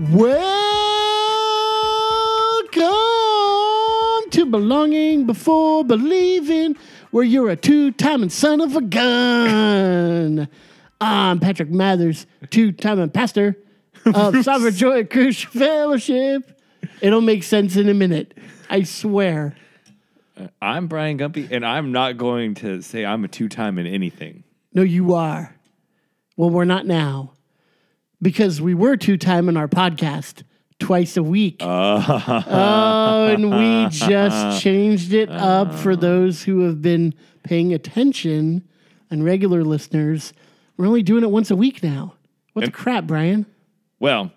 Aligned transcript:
Welcome 0.00 0.24
to 4.30 4.46
Belonging 4.50 5.26
Before 5.26 5.84
Believing, 5.84 6.76
where 7.10 7.22
you're 7.22 7.50
a 7.50 7.56
two 7.56 7.90
timing 7.90 8.30
son 8.30 8.62
of 8.62 8.76
a 8.76 8.80
gun. 8.80 10.48
I'm 11.02 11.38
Patrick 11.38 11.68
Mathers, 11.68 12.26
two 12.48 12.72
timing 12.72 13.10
pastor 13.10 13.58
of 14.06 14.42
Sovereign 14.42 14.72
Joy 14.72 15.04
Christian 15.04 15.50
Fellowship. 15.50 16.58
It'll 17.02 17.20
make 17.20 17.42
sense 17.42 17.76
in 17.76 17.86
a 17.90 17.94
minute. 17.94 18.32
I 18.70 18.84
swear. 18.84 19.54
Uh, 20.34 20.46
I'm 20.62 20.86
Brian 20.86 21.18
Gumpy, 21.18 21.50
and 21.50 21.62
I'm 21.62 21.92
not 21.92 22.16
going 22.16 22.54
to 22.54 22.80
say 22.80 23.04
I'm 23.04 23.22
a 23.26 23.28
two 23.28 23.50
time 23.50 23.78
in 23.78 23.86
anything. 23.86 24.44
No, 24.72 24.80
you 24.80 25.12
are. 25.12 25.54
Well, 26.38 26.48
we're 26.48 26.64
not 26.64 26.86
now 26.86 27.34
because 28.22 28.60
we 28.60 28.74
were 28.74 28.96
two 28.96 29.16
time 29.16 29.48
in 29.48 29.56
our 29.56 29.68
podcast 29.68 30.42
twice 30.78 31.16
a 31.16 31.22
week. 31.22 31.58
oh, 31.60 33.26
and 33.30 33.50
we 33.50 33.88
just 33.90 34.62
changed 34.62 35.12
it 35.12 35.30
up 35.30 35.74
for 35.74 35.92
uh. 35.92 35.96
those 35.96 36.42
who 36.42 36.60
have 36.60 36.82
been 36.82 37.14
paying 37.42 37.72
attention 37.72 38.66
and 39.10 39.24
regular 39.24 39.62
listeners. 39.62 40.32
We're 40.76 40.86
only 40.86 41.02
doing 41.02 41.22
it 41.22 41.30
once 41.30 41.50
a 41.50 41.56
week 41.56 41.82
now. 41.82 42.14
What 42.52 42.64
the 42.64 42.70
crap, 42.70 43.06
Brian? 43.06 43.46
Well, 44.00 44.32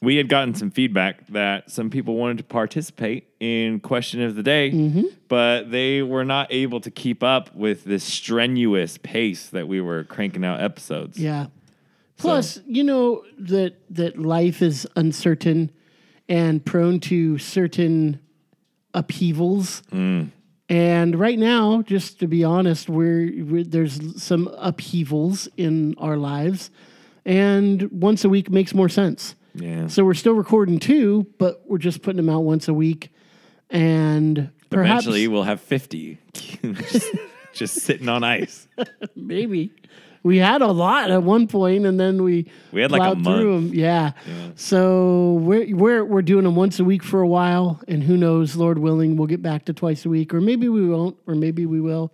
we 0.00 0.16
had 0.16 0.28
gotten 0.28 0.54
some 0.54 0.70
feedback 0.70 1.26
that 1.28 1.70
some 1.70 1.88
people 1.88 2.16
wanted 2.16 2.38
to 2.38 2.44
participate 2.44 3.28
in 3.38 3.78
question 3.78 4.20
of 4.22 4.34
the 4.34 4.42
day, 4.42 4.70
mm-hmm. 4.72 5.02
but 5.28 5.70
they 5.70 6.02
were 6.02 6.24
not 6.24 6.48
able 6.50 6.80
to 6.80 6.90
keep 6.90 7.22
up 7.22 7.54
with 7.54 7.84
this 7.84 8.02
strenuous 8.02 8.98
pace 8.98 9.48
that 9.50 9.68
we 9.68 9.80
were 9.80 10.02
cranking 10.04 10.44
out 10.44 10.60
episodes. 10.60 11.18
Yeah. 11.18 11.46
Plus, 12.22 12.60
you 12.66 12.84
know 12.84 13.24
that 13.38 13.76
that 13.90 14.18
life 14.18 14.62
is 14.62 14.86
uncertain 14.96 15.70
and 16.28 16.64
prone 16.64 17.00
to 17.00 17.38
certain 17.38 18.20
upheavals. 18.94 19.82
Mm. 19.92 20.30
And 20.68 21.18
right 21.18 21.38
now, 21.38 21.82
just 21.82 22.20
to 22.20 22.26
be 22.26 22.44
honest, 22.44 22.88
we're, 22.88 23.44
we're 23.44 23.64
there's 23.64 24.22
some 24.22 24.48
upheavals 24.56 25.48
in 25.56 25.94
our 25.98 26.16
lives, 26.16 26.70
and 27.24 27.90
once 27.92 28.24
a 28.24 28.28
week 28.28 28.50
makes 28.50 28.72
more 28.74 28.88
sense. 28.88 29.34
Yeah. 29.54 29.88
So 29.88 30.04
we're 30.04 30.14
still 30.14 30.32
recording 30.32 30.78
two, 30.78 31.26
but 31.38 31.62
we're 31.66 31.78
just 31.78 32.02
putting 32.02 32.16
them 32.16 32.30
out 32.30 32.40
once 32.40 32.68
a 32.68 32.74
week, 32.74 33.12
and 33.68 34.50
perhaps 34.70 35.04
Eventually, 35.04 35.28
we'll 35.28 35.42
have 35.42 35.60
50 35.60 36.18
just, 36.32 37.06
just 37.52 37.74
sitting 37.80 38.08
on 38.08 38.24
ice. 38.24 38.66
maybe 39.14 39.72
we 40.22 40.38
had 40.38 40.62
a 40.62 40.70
lot 40.70 41.10
at 41.10 41.22
one 41.22 41.46
point, 41.48 41.84
and 41.86 41.98
then 41.98 42.22
we 42.22 42.46
We 42.72 42.80
had 42.82 42.90
like 42.92 43.00
a 43.12 43.14
month. 43.16 43.24
them. 43.70 43.70
Yeah. 43.74 44.12
So 44.54 45.34
we're 45.42 45.74
we're 45.76 46.04
we're 46.04 46.22
doing 46.22 46.44
them 46.44 46.54
once 46.54 46.78
a 46.78 46.84
week 46.84 47.02
for 47.02 47.20
a 47.20 47.26
while, 47.28 47.80
and 47.88 48.02
who 48.02 48.16
knows, 48.16 48.54
Lord 48.56 48.78
willing, 48.78 49.16
we'll 49.16 49.26
get 49.26 49.42
back 49.42 49.64
to 49.66 49.72
twice 49.72 50.04
a 50.04 50.08
week, 50.08 50.32
or 50.34 50.40
maybe 50.40 50.68
we 50.68 50.86
won't, 50.88 51.16
or 51.26 51.34
maybe 51.34 51.66
we 51.66 51.80
will. 51.80 52.12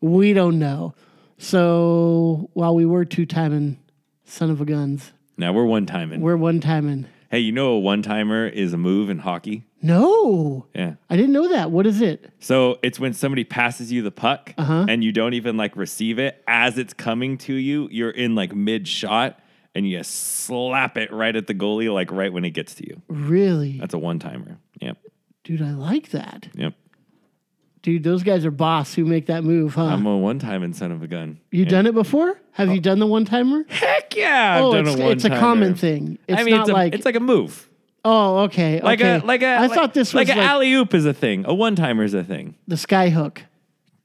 We 0.00 0.32
don't 0.32 0.58
know. 0.58 0.94
So 1.38 2.50
while 2.52 2.74
we 2.74 2.84
were 2.84 3.04
two 3.04 3.26
timing 3.26 3.78
son 4.24 4.50
of 4.50 4.60
a 4.60 4.64
guns, 4.64 5.12
Now 5.36 5.52
we're 5.52 5.64
one 5.64 5.86
timing. 5.86 6.20
we're 6.20 6.36
one 6.36 6.60
timing. 6.60 7.06
Hey, 7.30 7.40
you 7.40 7.52
know 7.52 7.72
a 7.72 7.78
one 7.78 8.02
timer 8.02 8.46
is 8.46 8.72
a 8.72 8.78
move 8.78 9.08
in 9.10 9.18
hockey? 9.20 9.64
No, 9.80 10.66
Yeah. 10.74 10.94
I 11.08 11.16
didn't 11.16 11.32
know 11.32 11.48
that. 11.48 11.70
What 11.70 11.86
is 11.86 12.00
it? 12.00 12.30
So 12.40 12.78
it's 12.82 12.98
when 12.98 13.12
somebody 13.14 13.44
passes 13.44 13.92
you 13.92 14.02
the 14.02 14.10
puck 14.10 14.52
Uh-huh. 14.58 14.86
and 14.88 15.04
you 15.04 15.12
don't 15.12 15.34
even 15.34 15.56
like 15.56 15.76
receive 15.76 16.18
it 16.18 16.42
as 16.48 16.78
it's 16.78 16.92
coming 16.94 17.38
to 17.38 17.54
you. 17.54 17.88
You're 17.90 18.10
in 18.10 18.34
like 18.34 18.54
mid 18.54 18.88
shot 18.88 19.38
and 19.74 19.88
you 19.88 20.02
slap 20.02 20.96
it 20.98 21.12
right 21.12 21.34
at 21.36 21.46
the 21.46 21.54
goalie, 21.54 21.92
like 21.92 22.10
right 22.10 22.32
when 22.32 22.44
it 22.44 22.50
gets 22.50 22.74
to 22.76 22.86
you. 22.88 23.02
Really, 23.08 23.78
That's 23.78 23.94
a 23.94 23.98
one 23.98 24.18
timer. 24.18 24.58
Yep. 24.80 24.98
dude? 25.44 25.62
I 25.62 25.70
like 25.72 26.10
that, 26.10 26.48
Yep. 26.54 26.74
dude. 27.82 28.02
Those 28.02 28.22
guys 28.24 28.44
are 28.44 28.50
boss 28.50 28.94
who 28.94 29.04
make 29.04 29.26
that 29.26 29.44
move, 29.44 29.74
huh? 29.74 29.84
I'm 29.84 30.06
a 30.06 30.16
one 30.16 30.40
timing 30.40 30.72
son 30.72 30.90
of 30.90 31.02
a 31.02 31.06
gun. 31.06 31.38
you 31.52 31.64
done 31.64 31.86
it 31.86 31.94
before? 31.94 32.40
Have 32.52 32.72
you 32.74 32.80
done 32.80 32.98
the 32.98 33.06
one 33.06 33.24
timer? 33.24 33.64
Heck 33.68 34.16
yeah. 34.16 34.56
I've 34.58 34.64
Oh, 34.64 34.72
done 34.72 34.88
it's, 34.88 34.96
a 34.96 35.10
it's 35.10 35.24
a 35.24 35.30
common 35.30 35.76
thing. 35.76 36.18
It's 36.26 36.40
I 36.40 36.44
mean, 36.44 36.54
not 36.56 36.62
it's, 36.62 36.70
a, 36.70 36.72
like, 36.72 36.94
it's 36.94 37.04
like 37.04 37.14
a 37.14 37.20
move. 37.20 37.67
Oh, 38.10 38.38
okay, 38.44 38.80
Like 38.80 39.00
okay. 39.00 39.16
a 39.16 39.26
like 39.26 39.42
a 39.42 39.46
I 39.46 39.60
like- 39.66 39.72
thought 39.72 39.94
this 39.94 40.08
was 40.14 40.14
like 40.14 40.28
like, 40.28 40.36
an 40.38 40.42
alley 40.42 40.72
oop 40.72 40.94
is 40.94 41.04
a 41.06 41.12
thing. 41.14 41.44
A 41.46 41.52
one 41.54 41.76
timer 41.76 42.04
is 42.04 42.14
a 42.14 42.24
thing. 42.24 42.54
the 42.66 42.76
sky 42.76 43.08
hook. 43.10 43.42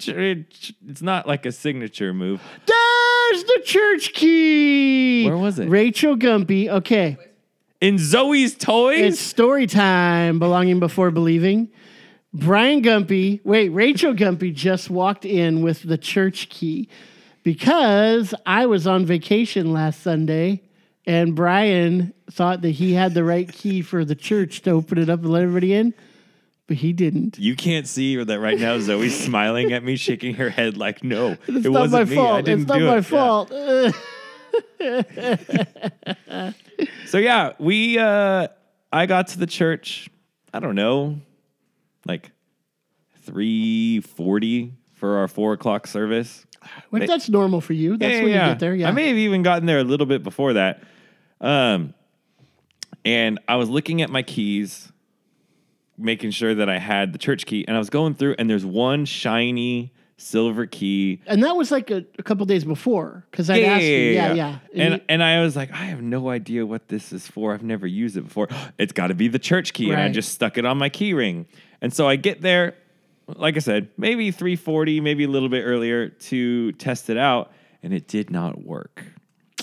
It's 0.05 1.01
not 1.01 1.27
like 1.27 1.45
a 1.45 1.51
signature 1.51 2.13
move. 2.13 2.41
There's 2.65 3.43
the 3.43 3.61
church 3.63 4.13
key. 4.13 5.25
Where 5.25 5.37
was 5.37 5.59
it? 5.59 5.69
Rachel 5.69 6.17
Gumpy. 6.17 6.67
Okay, 6.69 7.17
In 7.79 7.97
Zoe's 7.97 8.55
toys? 8.55 8.99
it's 8.99 9.19
story 9.21 9.67
time. 9.67 10.39
Belonging 10.39 10.79
before 10.79 11.11
believing. 11.11 11.69
Brian 12.33 12.81
Gumpy. 12.81 13.39
Wait, 13.45 13.69
Rachel 13.69 14.13
Gumpy 14.13 14.53
just 14.53 14.89
walked 14.89 15.23
in 15.23 15.61
with 15.61 15.83
the 15.83 15.97
church 15.97 16.49
key 16.49 16.89
because 17.43 18.33
I 18.45 18.65
was 18.65 18.87
on 18.87 19.05
vacation 19.05 19.71
last 19.71 20.01
Sunday. 20.01 20.62
And 21.05 21.35
Brian 21.35 22.13
thought 22.31 22.61
that 22.61 22.69
he 22.71 22.93
had 22.93 23.13
the 23.13 23.23
right 23.25 23.51
key 23.51 23.81
for 23.81 24.05
the 24.05 24.15
church 24.15 24.61
to 24.61 24.71
open 24.71 24.97
it 24.97 25.09
up 25.09 25.19
and 25.21 25.29
let 25.31 25.43
everybody 25.43 25.73
in, 25.73 25.93
but 26.67 26.77
he 26.77 26.93
didn't. 26.93 27.37
You 27.37 27.55
can't 27.57 27.85
see 27.87 28.15
that 28.23 28.39
right 28.39 28.57
now. 28.57 28.79
Zoe's 28.79 29.17
smiling 29.25 29.73
at 29.73 29.83
me, 29.83 29.97
shaking 29.97 30.35
her 30.35 30.49
head 30.49 30.77
like, 30.77 31.03
"No, 31.03 31.35
It's 31.47 31.65
it 31.65 31.71
not 31.71 31.81
wasn't 31.81 31.91
my 31.91 32.09
me. 32.09 32.15
fault. 32.15 32.31
I 32.31 32.41
didn't 32.41 32.61
it's 32.61 32.69
not 32.69 32.77
do 32.79 32.85
my 32.87 32.97
it." 32.97 33.11
Yeah. 33.11 33.91
fault. 33.91 33.95
So 37.07 37.17
yeah, 37.19 37.53
we. 37.59 37.97
uh 37.99 38.47
I 38.91 39.05
got 39.07 39.27
to 39.29 39.39
the 39.39 39.47
church. 39.47 40.09
I 40.53 40.59
don't 40.59 40.75
know, 40.75 41.19
like 42.05 42.31
three 43.21 44.01
forty 44.01 44.73
for 45.03 45.17
our 45.17 45.27
four 45.27 45.51
o'clock 45.51 45.85
service. 45.85 46.45
That's 46.93 47.27
normal 47.27 47.59
for 47.59 47.73
you. 47.73 47.97
That's 47.97 48.13
Yeah, 48.13 48.21
when 48.21 48.29
yeah. 48.31 48.45
you 48.47 48.51
get 48.53 48.59
there. 48.59 48.73
Yeah. 48.73 48.87
I 48.87 48.91
may 48.91 49.09
have 49.09 49.17
even 49.17 49.43
gotten 49.43 49.65
there 49.65 49.79
a 49.79 49.83
little 49.83 50.05
bit 50.05 50.23
before 50.23 50.53
that. 50.53 50.81
Um, 51.41 51.93
and 53.03 53.37
I 53.49 53.57
was 53.57 53.67
looking 53.67 54.01
at 54.01 54.09
my 54.09 54.23
keys, 54.23 54.93
making 55.97 56.31
sure 56.31 56.55
that 56.55 56.69
I 56.69 56.79
had 56.79 57.11
the 57.11 57.17
church 57.17 57.45
key, 57.45 57.65
and 57.67 57.75
I 57.75 57.79
was 57.79 57.89
going 57.89 58.13
through, 58.15 58.35
and 58.39 58.49
there's 58.49 58.65
one 58.65 59.03
shiny 59.03 59.91
silver 60.15 60.65
key 60.65 61.19
and 61.27 61.43
that 61.43 61.53
was 61.57 61.69
like 61.69 61.91
a, 61.91 62.05
a 62.17 62.23
couple 62.23 62.45
days 62.45 62.63
before 62.63 63.25
because 63.29 63.49
I'd 63.49 63.63
asked 63.63 63.83
you. 63.83 63.89
Yeah, 64.11 64.33
yeah. 64.33 64.59
And 64.73 64.93
you- 64.93 65.01
and 65.09 65.21
I 65.21 65.41
was 65.41 65.57
like, 65.57 65.69
I 65.73 65.83
have 65.85 66.01
no 66.01 66.29
idea 66.29 66.65
what 66.65 66.87
this 66.87 67.11
is 67.11 67.27
for. 67.27 67.53
I've 67.53 67.63
never 67.63 67.85
used 67.85 68.15
it 68.15 68.21
before. 68.21 68.47
It's 68.77 68.93
got 68.93 69.07
to 69.07 69.15
be 69.15 69.27
the 69.27 69.39
church 69.39 69.73
key, 69.73 69.91
and 69.91 69.99
I 70.01 70.07
just 70.07 70.31
stuck 70.31 70.57
it 70.57 70.63
on 70.63 70.77
my 70.77 70.87
key 70.87 71.13
ring. 71.13 71.45
And 71.81 71.93
so 71.93 72.07
I 72.07 72.15
get 72.15 72.39
there, 72.41 72.75
like 73.27 73.55
I 73.55 73.59
said, 73.59 73.89
maybe 73.97 74.31
340, 74.31 74.99
maybe 75.01 75.23
a 75.23 75.27
little 75.27 75.49
bit 75.49 75.61
earlier 75.63 76.09
to 76.09 76.71
test 76.73 77.09
it 77.09 77.17
out, 77.17 77.51
and 77.81 77.93
it 77.93 78.07
did 78.07 78.29
not 78.29 78.63
work. 78.63 79.03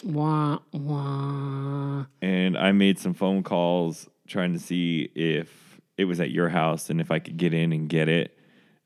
wah, 0.05 0.59
wah. 0.73 2.07
And 2.23 2.57
I 2.57 2.73
made 2.73 2.99
some 2.99 3.15
phone 3.15 3.43
calls 3.43 4.09
trying 4.27 4.53
to 4.53 4.59
see 4.59 5.11
if 5.15 5.81
it 5.97 6.05
was 6.05 6.21
at 6.21 6.31
your 6.31 6.49
house 6.49 6.89
and 6.91 7.01
if 7.01 7.11
I 7.11 7.19
could 7.19 7.37
get 7.37 7.53
in 7.53 7.73
and 7.73 7.89
get 7.89 8.09
it. 8.09 8.37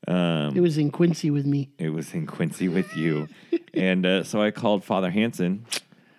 Um, 0.07 0.55
It 0.55 0.61
was 0.61 0.77
in 0.77 0.91
Quincy 0.91 1.31
with 1.31 1.45
me. 1.45 1.69
it 1.79 1.89
was 1.89 2.13
in 2.13 2.27
Quincy 2.27 2.67
with 2.67 2.95
you, 2.95 3.27
and 3.73 4.05
uh, 4.05 4.23
so 4.23 4.41
I 4.41 4.51
called 4.51 4.83
Father 4.83 5.09
Hansen 5.09 5.65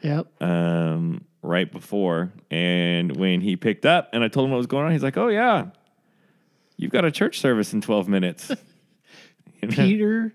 Yep. 0.03 0.43
um, 0.43 1.25
right 1.43 1.71
before. 1.71 2.33
And 2.51 3.17
when 3.17 3.41
he 3.41 3.57
picked 3.57 3.87
up 3.87 4.09
and 4.13 4.25
I 4.25 4.29
told 4.29 4.47
him 4.47 4.51
what 4.53 4.57
was 4.59 4.67
going 4.67 4.87
on, 4.87 4.93
he's 4.93 5.03
like, 5.03 5.17
Oh, 5.17 5.29
yeah, 5.29 5.67
you've 6.77 6.91
got 6.93 7.05
a 7.05 7.11
church 7.11 7.41
service 7.41 7.73
in 7.73 7.81
12 7.81 8.09
minutes. 8.09 8.51
Peter 9.71 10.33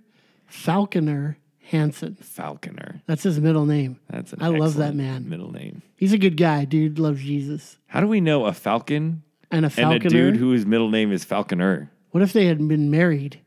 Falconer 0.47 1.37
Hansen. 1.63 2.15
Falconer. 2.15 3.01
That's 3.05 3.23
his 3.23 3.39
middle 3.39 3.65
name. 3.65 3.99
That's 4.09 4.33
an 4.33 4.41
I 4.43 4.47
love 4.47 4.75
that 4.75 4.93
man. 4.95 5.29
Middle 5.29 5.51
name. 5.51 5.81
He's 5.95 6.11
a 6.11 6.17
good 6.17 6.35
guy, 6.35 6.65
dude. 6.65 6.99
Loves 6.99 7.21
Jesus. 7.21 7.77
How 7.87 8.01
do 8.01 8.07
we 8.07 8.19
know 8.19 8.45
a 8.45 8.51
falcon 8.53 9.23
And 9.51 9.63
a 9.65 9.67
and 9.67 9.73
falconer. 9.73 10.07
a 10.07 10.09
dude 10.09 10.35
whose 10.37 10.65
middle 10.65 10.89
name 10.89 11.11
is 11.11 11.23
Falconer? 11.23 11.89
what 12.11 12.21
if 12.23 12.33
they 12.33 12.45
had 12.47 12.67
been 12.67 12.91
married? 12.91 13.39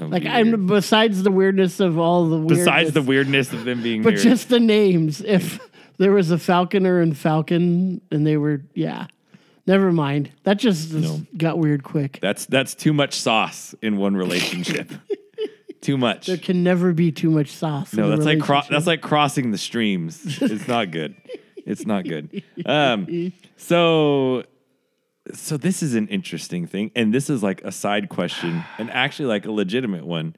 Oh, 0.00 0.06
like, 0.06 0.22
Weird. 0.22 0.34
I'm 0.34 0.66
besides 0.66 1.22
the 1.22 1.30
weirdness 1.30 1.78
of 1.80 1.98
all 1.98 2.26
the 2.28 2.36
weirdness, 2.38 2.58
Besides 2.60 2.92
the 2.92 3.02
weirdness 3.02 3.52
of 3.52 3.64
them 3.64 3.82
being 3.82 4.02
but 4.02 4.14
married. 4.14 4.22
just 4.22 4.48
the 4.48 4.60
names. 4.60 5.20
If 5.20 5.60
there 5.98 6.12
was 6.12 6.30
a 6.30 6.38
falconer 6.38 7.00
and 7.02 7.16
falcon, 7.16 8.00
and 8.10 8.26
they 8.26 8.36
were, 8.38 8.62
yeah. 8.74 9.08
Never 9.68 9.92
mind. 9.92 10.30
That 10.44 10.58
just 10.58 10.92
No. 10.92 11.20
got 11.36 11.58
weird 11.58 11.84
quick. 11.84 12.18
that's 12.20 12.46
that's 12.46 12.74
too 12.74 12.92
much 12.92 13.14
sauce 13.14 13.74
in 13.82 13.98
one 13.98 14.16
relationship. 14.16 14.90
too 15.82 15.96
much. 15.98 16.26
There 16.26 16.38
can 16.38 16.64
never 16.64 16.92
be 16.92 17.12
too 17.12 17.30
much 17.30 17.50
sauce. 17.50 17.92
in 17.92 17.98
No, 18.00 18.06
a 18.06 18.16
that's 18.16 18.24
like 18.24 18.40
cro- 18.40 18.62
that's 18.68 18.86
like 18.86 19.02
crossing 19.02 19.50
the 19.52 19.58
streams. 19.58 20.40
It's 20.42 20.66
not 20.66 20.90
good. 20.90 21.14
It's 21.66 21.84
not 21.86 22.04
good. 22.04 22.42
Um, 22.64 23.32
so 23.58 24.42
so 25.34 25.58
this 25.58 25.82
is 25.82 25.94
an 25.94 26.08
interesting 26.08 26.66
thing, 26.66 26.90
and 26.96 27.12
this 27.12 27.28
is 27.28 27.42
like 27.42 27.60
a 27.62 27.70
side 27.70 28.08
question, 28.08 28.64
and 28.78 28.90
actually 28.90 29.26
like 29.26 29.44
a 29.44 29.52
legitimate 29.52 30.06
one. 30.06 30.34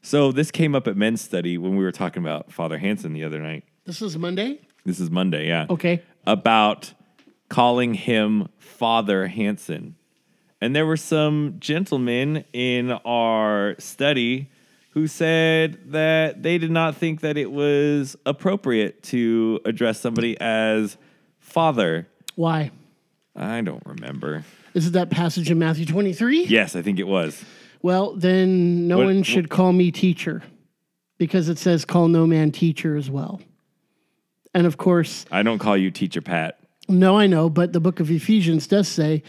So 0.00 0.32
this 0.32 0.50
came 0.50 0.74
up 0.74 0.88
at 0.88 0.96
men's 0.96 1.20
study 1.20 1.58
when 1.58 1.76
we 1.76 1.84
were 1.84 1.92
talking 1.92 2.22
about 2.22 2.50
Father 2.50 2.78
Hansen 2.78 3.12
the 3.12 3.24
other 3.24 3.40
night. 3.40 3.64
This 3.84 4.00
is 4.00 4.16
Monday. 4.16 4.58
This 4.86 4.98
is 4.98 5.10
Monday, 5.10 5.48
yeah. 5.48 5.66
Okay. 5.68 6.02
About 6.26 6.94
calling 7.50 7.92
him 7.92 8.48
Father 8.58 9.26
Hansen. 9.26 9.96
And 10.62 10.74
there 10.74 10.86
were 10.86 10.96
some 10.96 11.56
gentlemen 11.58 12.44
in 12.54 12.92
our 13.04 13.74
study 13.78 14.48
who 14.92 15.06
said 15.06 15.92
that 15.92 16.42
they 16.42 16.56
did 16.58 16.70
not 16.70 16.96
think 16.96 17.20
that 17.20 17.36
it 17.36 17.50
was 17.52 18.16
appropriate 18.24 19.02
to 19.04 19.60
address 19.64 20.00
somebody 20.00 20.40
as 20.40 20.96
father. 21.38 22.08
Why? 22.36 22.70
I 23.36 23.60
don't 23.60 23.82
remember. 23.86 24.44
Is 24.74 24.86
it 24.86 24.92
that 24.94 25.10
passage 25.10 25.50
in 25.50 25.58
Matthew 25.58 25.86
23? 25.86 26.44
Yes, 26.44 26.76
I 26.76 26.82
think 26.82 26.98
it 26.98 27.06
was. 27.06 27.44
Well, 27.82 28.14
then 28.14 28.86
no 28.88 28.98
What- 28.98 29.06
one 29.06 29.22
should 29.22 29.48
call 29.48 29.72
me 29.72 29.90
teacher 29.90 30.42
because 31.18 31.48
it 31.48 31.58
says 31.58 31.84
call 31.84 32.08
no 32.08 32.26
man 32.26 32.50
teacher 32.52 32.96
as 32.96 33.10
well. 33.10 33.40
And 34.54 34.66
of 34.66 34.76
course, 34.76 35.24
I 35.30 35.42
don't 35.42 35.58
call 35.58 35.76
you 35.76 35.90
Teacher 35.90 36.20
Pat. 36.20 36.59
No, 36.90 37.18
I 37.18 37.26
know, 37.26 37.48
but 37.48 37.72
the 37.72 37.80
book 37.80 38.00
of 38.00 38.10
Ephesians 38.10 38.66
does 38.66 38.88
say 38.88 39.22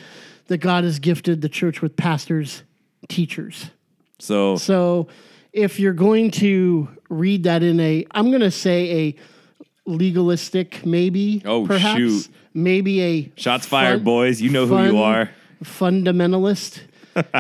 that 0.48 0.58
God 0.58 0.84
has 0.84 1.00
gifted 1.00 1.42
the 1.42 1.50
church 1.50 1.82
with 1.82 1.96
pastors, 1.96 2.64
teachers. 3.08 3.70
So 4.20 4.56
So 4.58 5.08
if 5.54 5.80
you're 5.80 5.94
going 5.94 6.32
to 6.32 6.90
read 7.10 7.44
that 7.44 7.64
in 7.64 7.80
a, 7.80 8.06
I'm 8.12 8.30
going 8.30 8.42
to 8.42 8.52
say 8.52 9.08
a 9.08 9.16
legalistic, 9.86 10.86
maybe, 10.86 11.42
Oh, 11.46 11.66
perhaps, 11.66 11.98
shoot. 11.98 12.28
maybe 12.54 13.02
a 13.02 13.32
shots 13.36 13.66
fired, 13.66 13.98
fun- 13.98 14.04
boys. 14.04 14.42
You 14.42 14.50
know 14.50 14.66
who 14.68 14.82
you 14.84 14.98
are. 15.00 15.30
fundamentalist. 15.64 16.82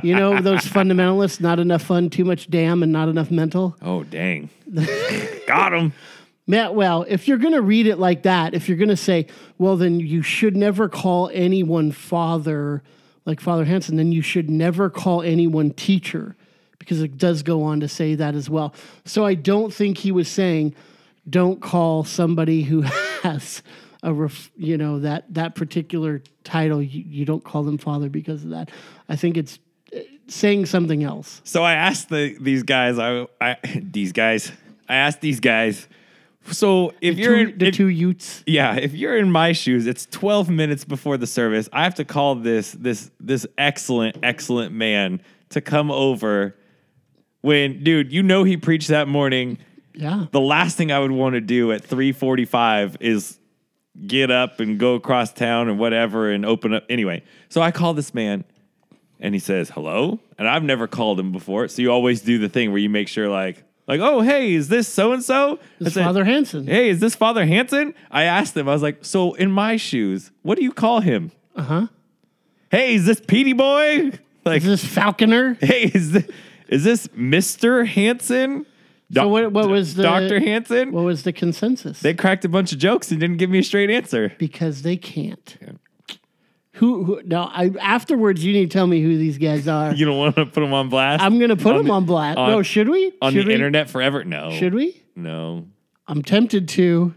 you 0.03 0.15
know 0.15 0.41
those 0.41 0.61
fundamentalists, 0.65 1.39
not 1.39 1.59
enough 1.59 1.83
fun, 1.83 2.09
too 2.09 2.25
much 2.25 2.49
damn, 2.49 2.83
and 2.83 2.91
not 2.91 3.07
enough 3.09 3.31
mental. 3.31 3.75
Oh, 3.81 4.03
dang. 4.03 4.49
Got 5.47 5.73
him. 5.73 5.93
Matt, 6.51 6.75
well, 6.75 7.05
if 7.07 7.29
you're 7.29 7.37
going 7.37 7.53
to 7.53 7.61
read 7.61 7.87
it 7.87 7.97
like 7.97 8.23
that, 8.23 8.53
if 8.53 8.67
you're 8.67 8.77
going 8.77 8.89
to 8.89 8.97
say, 8.97 9.27
well, 9.57 9.77
then 9.77 10.01
you 10.01 10.21
should 10.21 10.57
never 10.57 10.89
call 10.89 11.29
anyone 11.33 11.93
father, 11.93 12.83
like 13.25 13.39
Father 13.39 13.63
Hansen, 13.63 13.95
then 13.95 14.11
you 14.11 14.21
should 14.21 14.49
never 14.49 14.89
call 14.89 15.21
anyone 15.21 15.71
teacher, 15.71 16.35
because 16.77 17.01
it 17.01 17.17
does 17.17 17.41
go 17.41 17.63
on 17.63 17.79
to 17.79 17.87
say 17.87 18.15
that 18.15 18.35
as 18.35 18.49
well. 18.49 18.75
So 19.05 19.25
I 19.25 19.33
don't 19.33 19.73
think 19.73 19.99
he 19.99 20.11
was 20.11 20.27
saying, 20.27 20.75
don't 21.29 21.61
call 21.61 22.03
somebody 22.03 22.63
who 22.63 22.81
has 23.21 23.63
a, 24.03 24.13
ref, 24.13 24.51
you 24.57 24.77
know, 24.77 24.99
that 24.99 25.33
that 25.33 25.55
particular 25.55 26.21
title, 26.43 26.81
you, 26.81 27.05
you 27.07 27.23
don't 27.23 27.45
call 27.45 27.63
them 27.63 27.77
father 27.77 28.09
because 28.09 28.43
of 28.43 28.49
that. 28.49 28.71
I 29.07 29.15
think 29.15 29.37
it's 29.37 29.57
uh, 29.95 29.99
saying 30.27 30.65
something 30.65 31.01
else. 31.01 31.39
So 31.45 31.63
I 31.63 31.75
asked 31.75 32.09
the, 32.09 32.35
these 32.41 32.63
guys, 32.63 32.99
I, 32.99 33.27
I 33.39 33.55
these 33.73 34.11
guys, 34.11 34.51
I 34.89 34.95
asked 34.95 35.21
these 35.21 35.39
guys. 35.39 35.87
So 36.49 36.93
if 37.01 37.17
you're 37.17 37.35
Two, 37.35 37.51
in, 37.51 37.57
the 37.59 37.67
if- 37.67 37.75
two 37.75 37.87
Utes. 37.87 38.43
yeah, 38.47 38.75
if 38.75 38.93
you're 38.93 39.17
in 39.17 39.31
my 39.31 39.51
shoes, 39.53 39.85
it's 39.87 40.05
12 40.07 40.49
minutes 40.49 40.83
before 40.83 41.17
the 41.17 41.27
service. 41.27 41.69
I 41.71 41.83
have 41.83 41.95
to 41.95 42.05
call 42.05 42.35
this 42.35 42.71
this 42.71 43.11
this 43.19 43.45
excellent 43.57 44.17
excellent 44.23 44.73
man 44.73 45.21
to 45.49 45.61
come 45.61 45.91
over. 45.91 46.55
When 47.41 47.83
dude, 47.83 48.11
you 48.11 48.23
know 48.23 48.43
he 48.43 48.57
preached 48.57 48.87
that 48.89 49.07
morning. 49.07 49.59
Yeah. 49.93 50.25
The 50.31 50.41
last 50.41 50.77
thing 50.77 50.91
I 50.91 50.99
would 50.99 51.11
want 51.11 51.33
to 51.35 51.41
do 51.41 51.71
at 51.71 51.83
3:45 51.83 52.97
is 52.99 53.37
get 54.07 54.31
up 54.31 54.59
and 54.59 54.79
go 54.79 54.95
across 54.95 55.31
town 55.33 55.69
and 55.69 55.77
whatever 55.77 56.31
and 56.31 56.45
open 56.45 56.73
up 56.73 56.85
anyway. 56.89 57.23
So 57.49 57.61
I 57.61 57.71
call 57.71 57.93
this 57.93 58.13
man 58.13 58.43
and 59.19 59.35
he 59.35 59.39
says, 59.39 59.69
"Hello?" 59.69 60.19
And 60.39 60.47
I've 60.47 60.63
never 60.63 60.87
called 60.87 61.19
him 61.19 61.31
before. 61.31 61.67
So 61.67 61.81
you 61.81 61.91
always 61.91 62.21
do 62.21 62.37
the 62.39 62.49
thing 62.49 62.71
where 62.71 62.79
you 62.79 62.89
make 62.89 63.07
sure 63.07 63.27
like 63.29 63.63
like, 63.87 63.99
"Oh, 64.01 64.21
hey, 64.21 64.53
is 64.53 64.67
this 64.69 64.87
so 64.87 65.11
and 65.13 65.23
so?" 65.23 65.59
It's 65.79 65.95
Father 65.95 66.25
Hansen. 66.25 66.67
Hey, 66.67 66.89
is 66.89 66.99
this 66.99 67.15
Father 67.15 67.45
Hansen? 67.45 67.93
I 68.09 68.23
asked 68.23 68.55
him. 68.55 68.67
I 68.69 68.73
was 68.73 68.81
like, 68.81 69.03
"So 69.05 69.33
in 69.33 69.51
my 69.51 69.77
shoes, 69.77 70.31
what 70.41 70.57
do 70.57 70.63
you 70.63 70.71
call 70.71 70.99
him?" 71.01 71.31
Uh 71.55 71.61
huh. 71.63 71.87
Hey, 72.69 72.95
is 72.95 73.05
this 73.05 73.19
Petey 73.19 73.53
boy? 73.53 74.11
Like, 74.43 74.63
Is 74.63 74.67
this 74.67 74.83
Falconer? 74.85 75.53
hey, 75.61 75.91
is 75.93 76.13
this, 76.13 76.27
is 76.67 76.83
this 76.83 77.07
Mister 77.13 77.85
Hansen? 77.85 78.65
So 79.13 79.27
what, 79.27 79.51
what 79.51 79.69
was 79.69 79.93
the 79.93 80.01
Doctor 80.01 80.39
Hansen? 80.39 80.91
What 80.91 81.03
was 81.03 81.21
the 81.21 81.31
consensus? 81.31 81.99
They 81.99 82.15
cracked 82.15 82.43
a 82.43 82.49
bunch 82.49 82.71
of 82.73 82.79
jokes 82.79 83.11
and 83.11 83.19
didn't 83.19 83.37
give 83.37 83.51
me 83.51 83.59
a 83.59 83.63
straight 83.63 83.91
answer. 83.91 84.33
because 84.39 84.81
they 84.81 84.97
can't. 84.97 85.57
Who, 86.81 87.03
who? 87.03 87.21
No, 87.23 87.43
I 87.43 87.69
afterwards 87.79 88.43
you 88.43 88.53
need 88.53 88.71
to 88.71 88.73
tell 88.73 88.87
me 88.87 89.03
who 89.03 89.15
these 89.15 89.37
guys 89.37 89.67
are. 89.67 89.93
You 89.93 90.03
don't 90.03 90.17
want 90.17 90.35
to 90.35 90.47
put 90.47 90.61
them 90.61 90.73
on 90.73 90.89
blast? 90.89 91.21
I'm 91.21 91.37
gonna 91.39 91.55
put 91.55 91.77
them 91.77 91.85
the- 91.85 91.93
on 91.93 92.05
blast. 92.05 92.39
on- 92.39 92.49
no, 92.49 92.63
should 92.63 92.89
we? 92.89 93.13
on 93.21 93.33
should 93.33 93.43
the 93.45 93.49
we? 93.49 93.53
internet 93.53 93.87
forever? 93.87 94.23
No. 94.23 94.49
Should 94.49 94.73
we? 94.73 94.99
No. 95.15 95.67
I'm 96.07 96.23
tempted 96.23 96.67
to. 96.69 97.13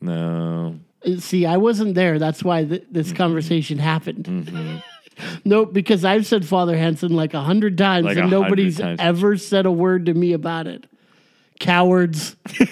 No. 0.00 0.80
See, 1.18 1.46
I 1.46 1.58
wasn't 1.58 1.94
there. 1.94 2.18
That's 2.18 2.42
why 2.42 2.64
th- 2.64 2.86
this 2.90 3.06
Mm-hmm. 3.08 3.16
conversation 3.16 3.78
happened. 3.78 4.82
no, 5.44 5.64
because 5.64 6.04
I've 6.04 6.26
said 6.26 6.44
Father 6.44 6.76
Hansen 6.76 7.14
like 7.14 7.34
a 7.34 7.40
hundred 7.40 7.78
times, 7.78 8.06
Like 8.06 8.16
and 8.16 8.32
nobody's 8.32 8.78
times. 8.78 8.98
ever 9.00 9.36
said 9.36 9.64
a 9.64 9.70
word 9.70 10.06
to 10.06 10.14
me 10.14 10.32
about 10.32 10.66
it. 10.66 10.86
Cowards. 11.60 12.34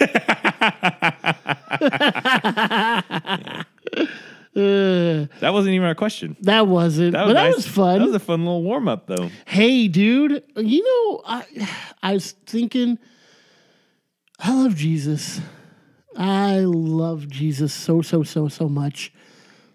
Uh, 4.55 5.25
That 5.39 5.51
wasn't 5.51 5.73
even 5.73 5.87
our 5.87 5.95
question. 5.95 6.37
that 6.41 6.67
wasn't, 6.67 7.13
That 7.13 7.25
but 7.25 7.27
was 7.27 7.35
that 7.35 7.55
was 7.55 7.67
fun. 7.67 7.99
That 7.99 8.05
was 8.05 8.15
a 8.15 8.19
fun 8.19 8.41
little 8.45 8.61
warm 8.63 8.87
up, 8.87 9.07
though. 9.07 9.29
Hey, 9.45 9.87
dude, 9.87 10.43
you 10.55 10.83
know, 10.83 11.21
I, 11.25 11.43
I 12.03 12.13
was 12.13 12.33
thinking, 12.45 12.99
I 14.39 14.53
love 14.53 14.75
Jesus. 14.75 15.41
I 16.15 16.59
love 16.59 17.27
Jesus 17.29 17.73
so, 17.73 18.01
so, 18.03 18.21
so, 18.23 18.47
so 18.47 18.69
much. 18.69 19.11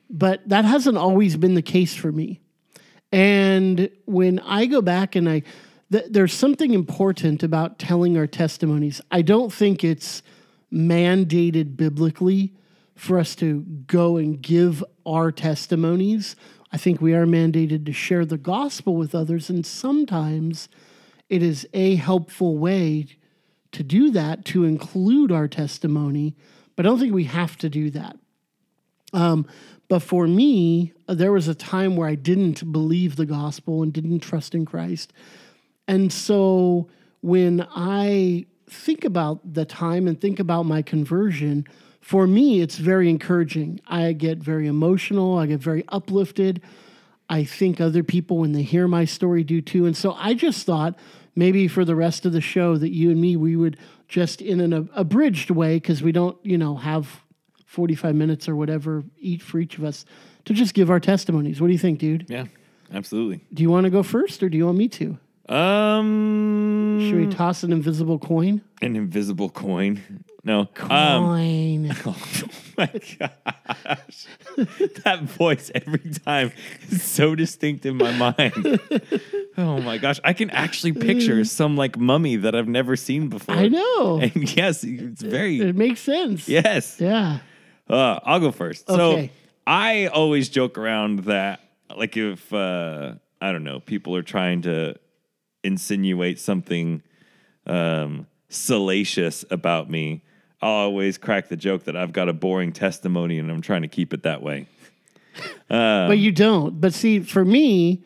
But 0.09 0.49
that 0.49 0.65
hasn't 0.65 0.97
always 0.97 1.37
been 1.37 1.55
the 1.55 1.63
case 1.63 1.95
for 1.97 2.13
me. 2.13 2.41
And 3.11 3.91
when 4.05 4.39
I 4.41 4.67
go 4.67 4.81
back 4.81 5.17
and 5.17 5.29
I, 5.29 5.43
th- 5.91 6.05
there's 6.11 6.33
something 6.33 6.73
important 6.73 7.43
about 7.43 7.79
telling 7.79 8.17
our 8.17 8.27
testimonies. 8.27 9.01
I 9.11 9.23
don't 9.23 9.53
think 9.53 9.83
it's 9.83 10.23
mandated 10.73 11.77
biblically 11.77 12.55
for 12.99 13.19
us 13.19 13.37
to 13.37 13.61
go 13.87 14.17
and 14.17 14.43
give 14.43 14.85
our 15.06 15.31
testimonies. 15.31 16.35
I 16.73 16.77
think 16.77 17.00
we 17.00 17.15
are 17.15 17.27
mandated 17.27 17.87
to 17.87 17.93
share 17.93 18.27
the 18.27 18.37
gospel 18.37 18.97
with 18.97 19.15
others. 19.15 19.49
And 19.49 19.65
sometimes 19.65 20.69
it 21.29 21.41
is 21.41 21.67
a 21.73 21.95
helpful 21.95 22.59
way 22.59 23.06
to 23.71 23.83
do 23.85 24.11
that, 24.11 24.45
to 24.47 24.64
include 24.64 25.31
our 25.31 25.47
testimony. 25.47 26.35
But 26.75 26.87
I 26.87 26.88
don't 26.88 26.99
think 26.99 27.14
we 27.14 27.25
have 27.25 27.57
to 27.59 27.69
do 27.69 27.90
that. 27.90 28.17
Um, 29.12 29.47
but 29.88 30.00
for 30.00 30.26
me, 30.26 30.93
there 31.07 31.33
was 31.33 31.47
a 31.47 31.55
time 31.55 31.95
where 31.95 32.09
I 32.09 32.17
didn't 32.17 32.73
believe 32.73 33.14
the 33.14 33.26
gospel 33.26 33.83
and 33.83 33.93
didn't 33.93 34.21
trust 34.21 34.55
in 34.57 34.67
Christ. 34.67 35.12
And 35.87 36.12
so 36.12 36.88
when 37.21 37.64
I 37.71 38.47
think 38.69 39.05
about 39.05 39.55
the 39.55 39.64
time 39.64 40.09
and 40.09 40.21
think 40.21 40.40
about 40.40 40.64
my 40.64 40.83
conversion, 40.83 41.64
for 42.09 42.27
me, 42.27 42.62
it's 42.62 42.77
very 42.79 43.11
encouraging. 43.11 43.83
I 43.87 44.12
get 44.12 44.38
very 44.38 44.67
emotional, 44.67 45.37
I 45.37 45.45
get 45.45 45.61
very 45.61 45.85
uplifted. 45.88 46.62
I 47.29 47.45
think 47.45 47.83
other 47.83 48.03
people, 48.03 48.38
when 48.38 48.53
they 48.53 48.62
hear 48.62 48.88
my 48.88 49.05
story, 49.05 49.45
do 49.45 49.61
too. 49.61 49.85
And 49.85 49.95
so 49.95 50.15
I 50.15 50.33
just 50.33 50.65
thought 50.65 50.99
maybe 51.37 51.69
for 51.69 51.85
the 51.85 51.95
rest 51.95 52.25
of 52.25 52.33
the 52.33 52.41
show 52.41 52.79
that 52.79 52.95
you 52.95 53.11
and 53.11 53.21
me, 53.21 53.37
we 53.37 53.57
would 53.57 53.77
just 54.09 54.41
in 54.41 54.59
an 54.62 54.88
abridged 54.95 55.50
way, 55.50 55.77
because 55.77 56.03
we 56.03 56.11
don't, 56.11 56.38
you 56.43 56.57
know, 56.57 56.77
have 56.77 57.21
45 57.67 58.15
minutes 58.15 58.49
or 58.49 58.57
whatever 58.57 59.05
each 59.19 59.43
for 59.43 59.59
each 59.59 59.77
of 59.77 59.85
us 59.85 60.07
to 60.47 60.55
just 60.55 60.73
give 60.73 60.88
our 60.88 61.00
testimonies. 61.00 61.61
What 61.61 61.67
do 61.67 61.75
you 61.75 61.79
think, 61.79 61.99
dude? 61.99 62.25
Yeah, 62.31 62.47
absolutely. 62.91 63.45
Do 63.53 63.62
you 63.62 63.69
want 63.69 63.85
to 63.85 63.91
go 63.91 64.03
first 64.03 64.43
or 64.43 64.49
do 64.49 64.57
you 64.57 64.65
want 64.65 64.79
me 64.79 64.88
to? 64.88 65.19
Um, 65.55 67.00
Should 67.03 67.17
we 67.17 67.27
toss 67.27 67.62
an 67.65 67.73
invisible 67.73 68.19
coin? 68.19 68.62
an 68.81 68.97
invisible 68.97 69.50
coin? 69.50 70.25
No. 70.45 70.61
Um, 70.61 70.68
Coin. 70.75 71.92
oh 72.07 72.16
my 72.78 72.87
gosh, 73.18 74.26
that 75.04 75.21
voice 75.25 75.71
every 75.75 76.11
time 76.25 76.52
is 76.88 77.02
so 77.02 77.35
distinct 77.35 77.85
in 77.87 77.97
my 77.97 78.12
mind. 78.12 78.80
Oh 79.61 79.80
my 79.80 79.99
gosh, 79.99 80.21
I 80.23 80.35
can 80.35 80.50
actually 80.50 80.92
picture 80.92 81.45
some 81.45 81.76
like 81.76 81.99
mummy 81.99 82.37
that 82.37 82.54
I've 82.54 82.68
never 82.68 82.95
seen 82.95 83.26
before. 83.28 83.57
I 83.57 83.66
know. 83.66 84.21
And 84.23 84.57
yes, 84.57 84.85
it's 84.85 85.21
very 85.21 85.61
It 85.61 85.75
makes 85.75 85.99
sense. 85.99 86.49
yes. 86.49 87.00
Yeah. 87.00 87.40
Uh, 87.90 88.21
I'll 88.23 88.38
go 88.38 88.52
first. 88.52 88.88
Okay. 88.88 89.26
So 89.26 89.35
I 89.66 90.07
always 90.07 90.49
joke 90.49 90.78
around 90.78 91.25
that, 91.25 91.59
like, 91.97 92.16
if 92.16 92.52
uh, 92.52 93.14
I 93.40 93.50
don't 93.50 93.64
know, 93.64 93.80
people 93.80 94.14
are 94.14 94.23
trying 94.23 94.62
to 94.62 94.95
insinuate 95.64 96.38
something 96.38 97.02
um, 97.66 98.28
salacious 98.49 99.45
about 99.50 99.90
me, 99.90 100.23
I'll 100.61 100.71
always 100.71 101.19
crack 101.19 101.49
the 101.49 101.57
joke 101.57 101.85
that 101.85 101.97
I've 101.97 102.12
got 102.12 102.29
a 102.29 102.33
boring 102.33 102.73
testimony 102.73 103.38
and 103.38 103.50
I'm 103.50 103.61
trying 103.61 103.83
to 103.83 103.88
keep 103.88 104.12
it 104.12 104.23
that 104.25 104.43
way. 104.43 104.67
but 105.69 106.19
you 106.19 106.33
don't. 106.33 106.81
But 106.81 106.95
see, 106.95 107.21
for 107.21 107.45
me, 107.45 108.03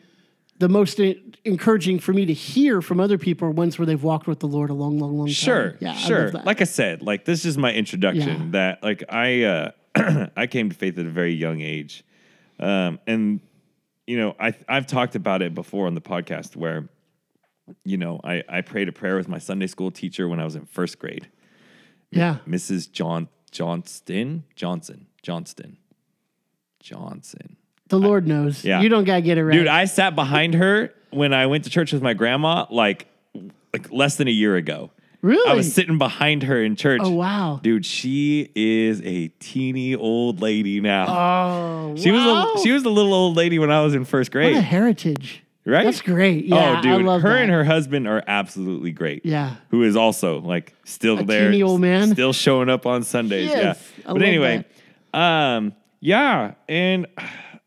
the 0.59 0.69
most 0.69 0.99
encouraging 1.45 1.99
for 1.99 2.13
me 2.13 2.25
to 2.25 2.33
hear 2.33 2.81
from 2.81 2.99
other 2.99 3.17
people 3.17 3.47
are 3.47 3.51
ones 3.51 3.77
where 3.79 3.85
they've 3.85 4.03
walked 4.03 4.27
with 4.27 4.39
the 4.39 4.47
Lord 4.47 4.69
a 4.69 4.73
long, 4.73 4.99
long, 4.99 5.17
long 5.17 5.27
time. 5.27 5.33
Sure, 5.33 5.75
Yeah, 5.79 5.91
I 5.91 5.95
sure. 5.95 6.23
love 6.25 6.31
that. 6.33 6.45
Like 6.45 6.61
I 6.61 6.65
said, 6.65 7.01
like 7.01 7.25
this 7.25 7.43
is 7.45 7.57
my 7.57 7.73
introduction. 7.73 8.27
Yeah. 8.45 8.47
That 8.51 8.83
like 8.83 9.03
I 9.09 9.43
uh, 9.43 9.71
I 10.37 10.47
came 10.47 10.69
to 10.69 10.75
faith 10.75 10.97
at 10.99 11.05
a 11.05 11.09
very 11.09 11.33
young 11.33 11.61
age, 11.61 12.03
Um, 12.59 12.99
and 13.07 13.39
you 14.05 14.17
know, 14.17 14.35
I 14.39 14.53
I've 14.69 14.85
talked 14.87 15.15
about 15.15 15.41
it 15.41 15.53
before 15.55 15.87
on 15.87 15.95
the 15.95 16.01
podcast 16.01 16.55
where, 16.55 16.87
you 17.83 17.97
know, 17.97 18.19
I 18.23 18.43
I 18.47 18.61
prayed 18.61 18.89
a 18.89 18.91
prayer 18.93 19.15
with 19.17 19.27
my 19.27 19.39
Sunday 19.39 19.67
school 19.67 19.91
teacher 19.91 20.27
when 20.27 20.39
I 20.39 20.45
was 20.45 20.55
in 20.55 20.65
first 20.65 20.99
grade, 20.99 21.27
Yeah. 22.15 22.37
Mrs. 22.47 22.91
John 22.91 23.27
Johnston 23.51 24.43
Johnson 24.55 25.07
Johnston 25.21 25.77
Johnson. 26.79 27.57
The 27.89 27.99
Lord 27.99 28.27
knows. 28.27 28.63
Yeah. 28.63 28.81
You 28.81 28.89
don't 28.89 29.03
gotta 29.03 29.21
get 29.21 29.37
it 29.37 29.45
right. 29.45 29.53
Dude, 29.53 29.67
I 29.67 29.85
sat 29.85 30.15
behind 30.15 30.55
her 30.55 30.93
when 31.11 31.33
I 31.33 31.45
went 31.45 31.63
to 31.65 31.69
church 31.69 31.93
with 31.93 32.01
my 32.01 32.13
grandma, 32.13 32.65
like 32.69 33.07
like 33.71 33.91
less 33.91 34.15
than 34.17 34.27
a 34.27 34.31
year 34.31 34.55
ago. 34.55 34.91
really? 35.21 35.49
I 35.49 35.53
was 35.53 35.73
sitting 35.73 35.97
behind 35.97 36.43
her 36.43 36.61
in 36.63 36.75
church. 36.75 37.01
oh 37.03 37.11
wow. 37.11 37.59
Dude, 37.61 37.85
she 37.85 38.49
is 38.55 39.01
a 39.03 39.27
teeny 39.39 39.95
old 39.95 40.41
lady 40.41 40.81
now. 40.81 41.05
Oh, 41.07 41.95
she 41.95 42.11
wow. 42.11 42.53
was 42.53 42.61
a, 42.61 42.63
she 42.63 42.71
was 42.71 42.83
a 42.83 42.89
little 42.89 43.13
old 43.13 43.35
lady 43.37 43.59
when 43.59 43.71
I 43.71 43.81
was 43.81 43.93
in 43.95 44.05
first 44.05 44.33
what 44.33 44.43
a 44.43 44.51
grade, 44.51 44.63
heritage. 44.63 45.42
Right? 45.65 45.85
That's 45.85 46.01
great. 46.01 46.45
Yeah, 46.45 46.77
oh, 46.77 46.81
dude, 46.81 46.91
I 46.91 46.95
love 46.97 47.21
her 47.21 47.33
that. 47.33 47.41
and 47.43 47.51
her 47.51 47.63
husband 47.63 48.07
are 48.07 48.23
absolutely 48.27 48.91
great. 48.91 49.25
Yeah. 49.25 49.55
who 49.69 49.83
is 49.83 49.95
also 49.95 50.39
like 50.41 50.75
still 50.85 51.19
A 51.19 51.23
there, 51.23 51.51
teeny 51.51 51.63
old 51.63 51.81
man? 51.81 52.11
still 52.13 52.33
showing 52.33 52.69
up 52.69 52.85
on 52.85 53.03
Sundays. 53.03 53.49
Yes, 53.49 53.91
yeah, 53.97 54.09
I 54.09 54.13
but 54.13 54.21
anyway, 54.21 54.65
um, 55.13 55.73
yeah, 55.99 56.53
and 56.67 57.07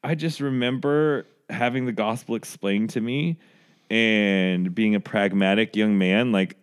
I 0.03 0.15
just 0.15 0.41
remember 0.41 1.27
having 1.49 1.87
the 1.87 1.93
gospel 1.93 2.35
explained 2.35 2.91
to 2.91 3.01
me 3.01 3.39
and 3.91 4.75
being 4.75 4.95
a 4.95 5.01
pragmatic 5.01 5.77
young 5.77 5.97
man, 5.97 6.33
like 6.33 6.57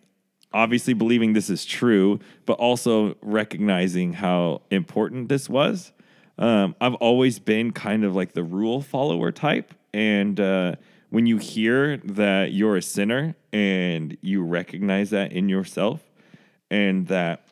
obviously 0.52 0.94
believing 0.94 1.32
this 1.32 1.50
is 1.50 1.64
true, 1.64 2.20
but 2.46 2.54
also 2.54 3.16
recognizing 3.22 4.12
how 4.12 4.62
important 4.70 5.28
this 5.28 5.48
was. 5.48 5.92
Um, 6.38 6.74
I've 6.80 6.94
always 6.94 7.38
been 7.38 7.72
kind 7.72 8.04
of 8.04 8.14
like 8.14 8.32
the 8.32 8.42
rule 8.42 8.80
follower 8.80 9.32
type. 9.32 9.74
And 9.92 10.38
uh, 10.38 10.76
when 11.14 11.26
you 11.26 11.38
hear 11.38 11.98
that 11.98 12.52
you're 12.52 12.76
a 12.76 12.82
sinner 12.82 13.36
and 13.52 14.18
you 14.20 14.42
recognize 14.42 15.10
that 15.10 15.32
in 15.32 15.48
yourself, 15.48 16.02
and 16.72 17.06
that 17.06 17.43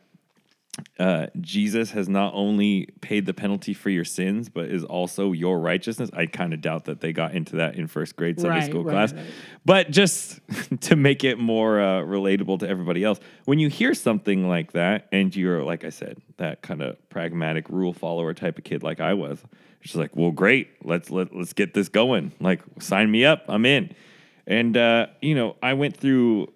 uh, 0.99 1.27
Jesus 1.41 1.91
has 1.91 2.09
not 2.09 2.33
only 2.35 2.87
paid 3.03 3.27
the 3.27 3.35
penalty 3.35 3.75
for 3.75 3.91
your 3.91 4.05
sins, 4.07 4.49
but 4.49 4.67
is 4.67 4.85
also 4.85 5.33
your 5.33 5.59
righteousness. 5.59 6.09
I 6.15 6.25
kind 6.27 6.55
of 6.55 6.63
doubt 6.63 6.87
that 6.87 7.01
they 7.01 7.13
got 7.13 7.35
into 7.35 7.57
that 7.57 7.75
in 7.75 7.87
first 7.87 8.17
grade 8.17 8.41
Sunday 8.41 8.61
Right, 8.61 8.71
school 8.71 8.83
right, 8.85 8.93
class. 8.93 9.13
right. 9.13 9.25
But 9.67 9.91
just 9.91 10.41
to 10.83 10.97
make 10.97 11.25
it 11.25 11.39
more 11.39 11.79
uh, 11.79 12.01
relatable 12.01 12.61
to 12.61 12.69
everybody 12.69 13.05
else, 13.05 13.21
when 13.45 13.59
you 13.59 13.69
hear 13.69 13.93
something 13.93 14.49
like 14.49 14.73
that, 14.73 15.09
and 15.13 15.35
you're, 15.37 15.63
like 15.63 15.85
I 15.85 15.91
said, 15.91 16.19
that 16.39 16.63
kind 16.63 16.81
of 16.81 16.97
pragmatic 17.11 17.69
rule 17.69 17.93
follower 17.93 18.33
type 18.33 18.57
of 18.57 18.65
kid 18.65 18.83
like 18.83 18.99
I 18.99 19.13
was, 19.13 19.43
she's 19.83 19.97
like, 19.97 20.17
well, 20.17 20.31
great, 20.31 20.71
let's 20.83 21.11
let, 21.11 21.37
let's 21.37 21.53
get 21.53 21.75
this 21.75 21.91
going. 21.91 22.33
Like, 22.41 22.63
sign 22.81 23.11
me 23.11 23.27
up, 23.27 23.45
I'm 23.49 23.67
in. 23.67 23.95
And 24.47 24.77
uh, 24.77 25.09
you 25.21 25.35
know, 25.35 25.57
I 25.63 25.75
went 25.75 25.99
through, 25.99 26.51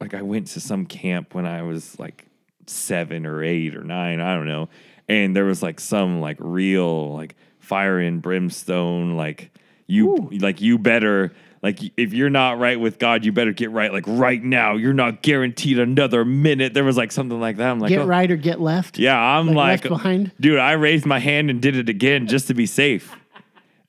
like, 0.00 0.14
I 0.14 0.22
went 0.22 0.46
to 0.48 0.60
some 0.60 0.86
camp 0.86 1.34
when 1.34 1.44
I 1.46 1.62
was 1.62 1.98
like 1.98 2.26
seven 2.66 3.26
or 3.26 3.42
eight 3.42 3.76
or 3.76 3.84
nine, 3.84 4.20
I 4.20 4.34
don't 4.34 4.46
know, 4.48 4.68
and 5.08 5.34
there 5.36 5.44
was 5.44 5.62
like 5.62 5.80
some 5.80 6.20
like 6.20 6.36
real 6.40 7.12
like 7.14 7.36
fire 7.58 7.98
and 7.98 8.20
brimstone, 8.20 9.16
like 9.16 9.50
you 9.86 10.10
Ooh. 10.10 10.30
like 10.38 10.60
you 10.60 10.78
better 10.78 11.32
like 11.62 11.80
if 11.96 12.12
you're 12.12 12.28
not 12.30 12.58
right 12.58 12.78
with 12.78 12.98
God, 12.98 13.24
you 13.24 13.32
better 13.32 13.52
get 13.52 13.70
right 13.70 13.90
like 13.90 14.04
right 14.06 14.42
now. 14.42 14.76
You're 14.76 14.92
not 14.92 15.22
guaranteed 15.22 15.78
another 15.78 16.22
minute. 16.22 16.74
There 16.74 16.84
was 16.84 16.98
like 16.98 17.10
something 17.10 17.40
like 17.40 17.56
that. 17.56 17.70
I'm 17.70 17.80
like, 17.80 17.88
Get 17.88 18.00
oh. 18.00 18.06
right 18.06 18.30
or 18.30 18.36
get 18.36 18.60
left. 18.60 18.98
Yeah, 18.98 19.18
I'm 19.18 19.46
Like 19.48 19.82
like, 19.84 19.88
behind? 19.88 20.32
dude. 20.38 20.58
I 20.58 20.72
raised 20.72 21.06
my 21.06 21.18
hand 21.18 21.48
and 21.48 21.62
did 21.62 21.74
it 21.74 21.88
again 21.88 22.26
just 22.26 22.48
to 22.48 22.54
be 22.54 22.66
safe. 22.66 23.10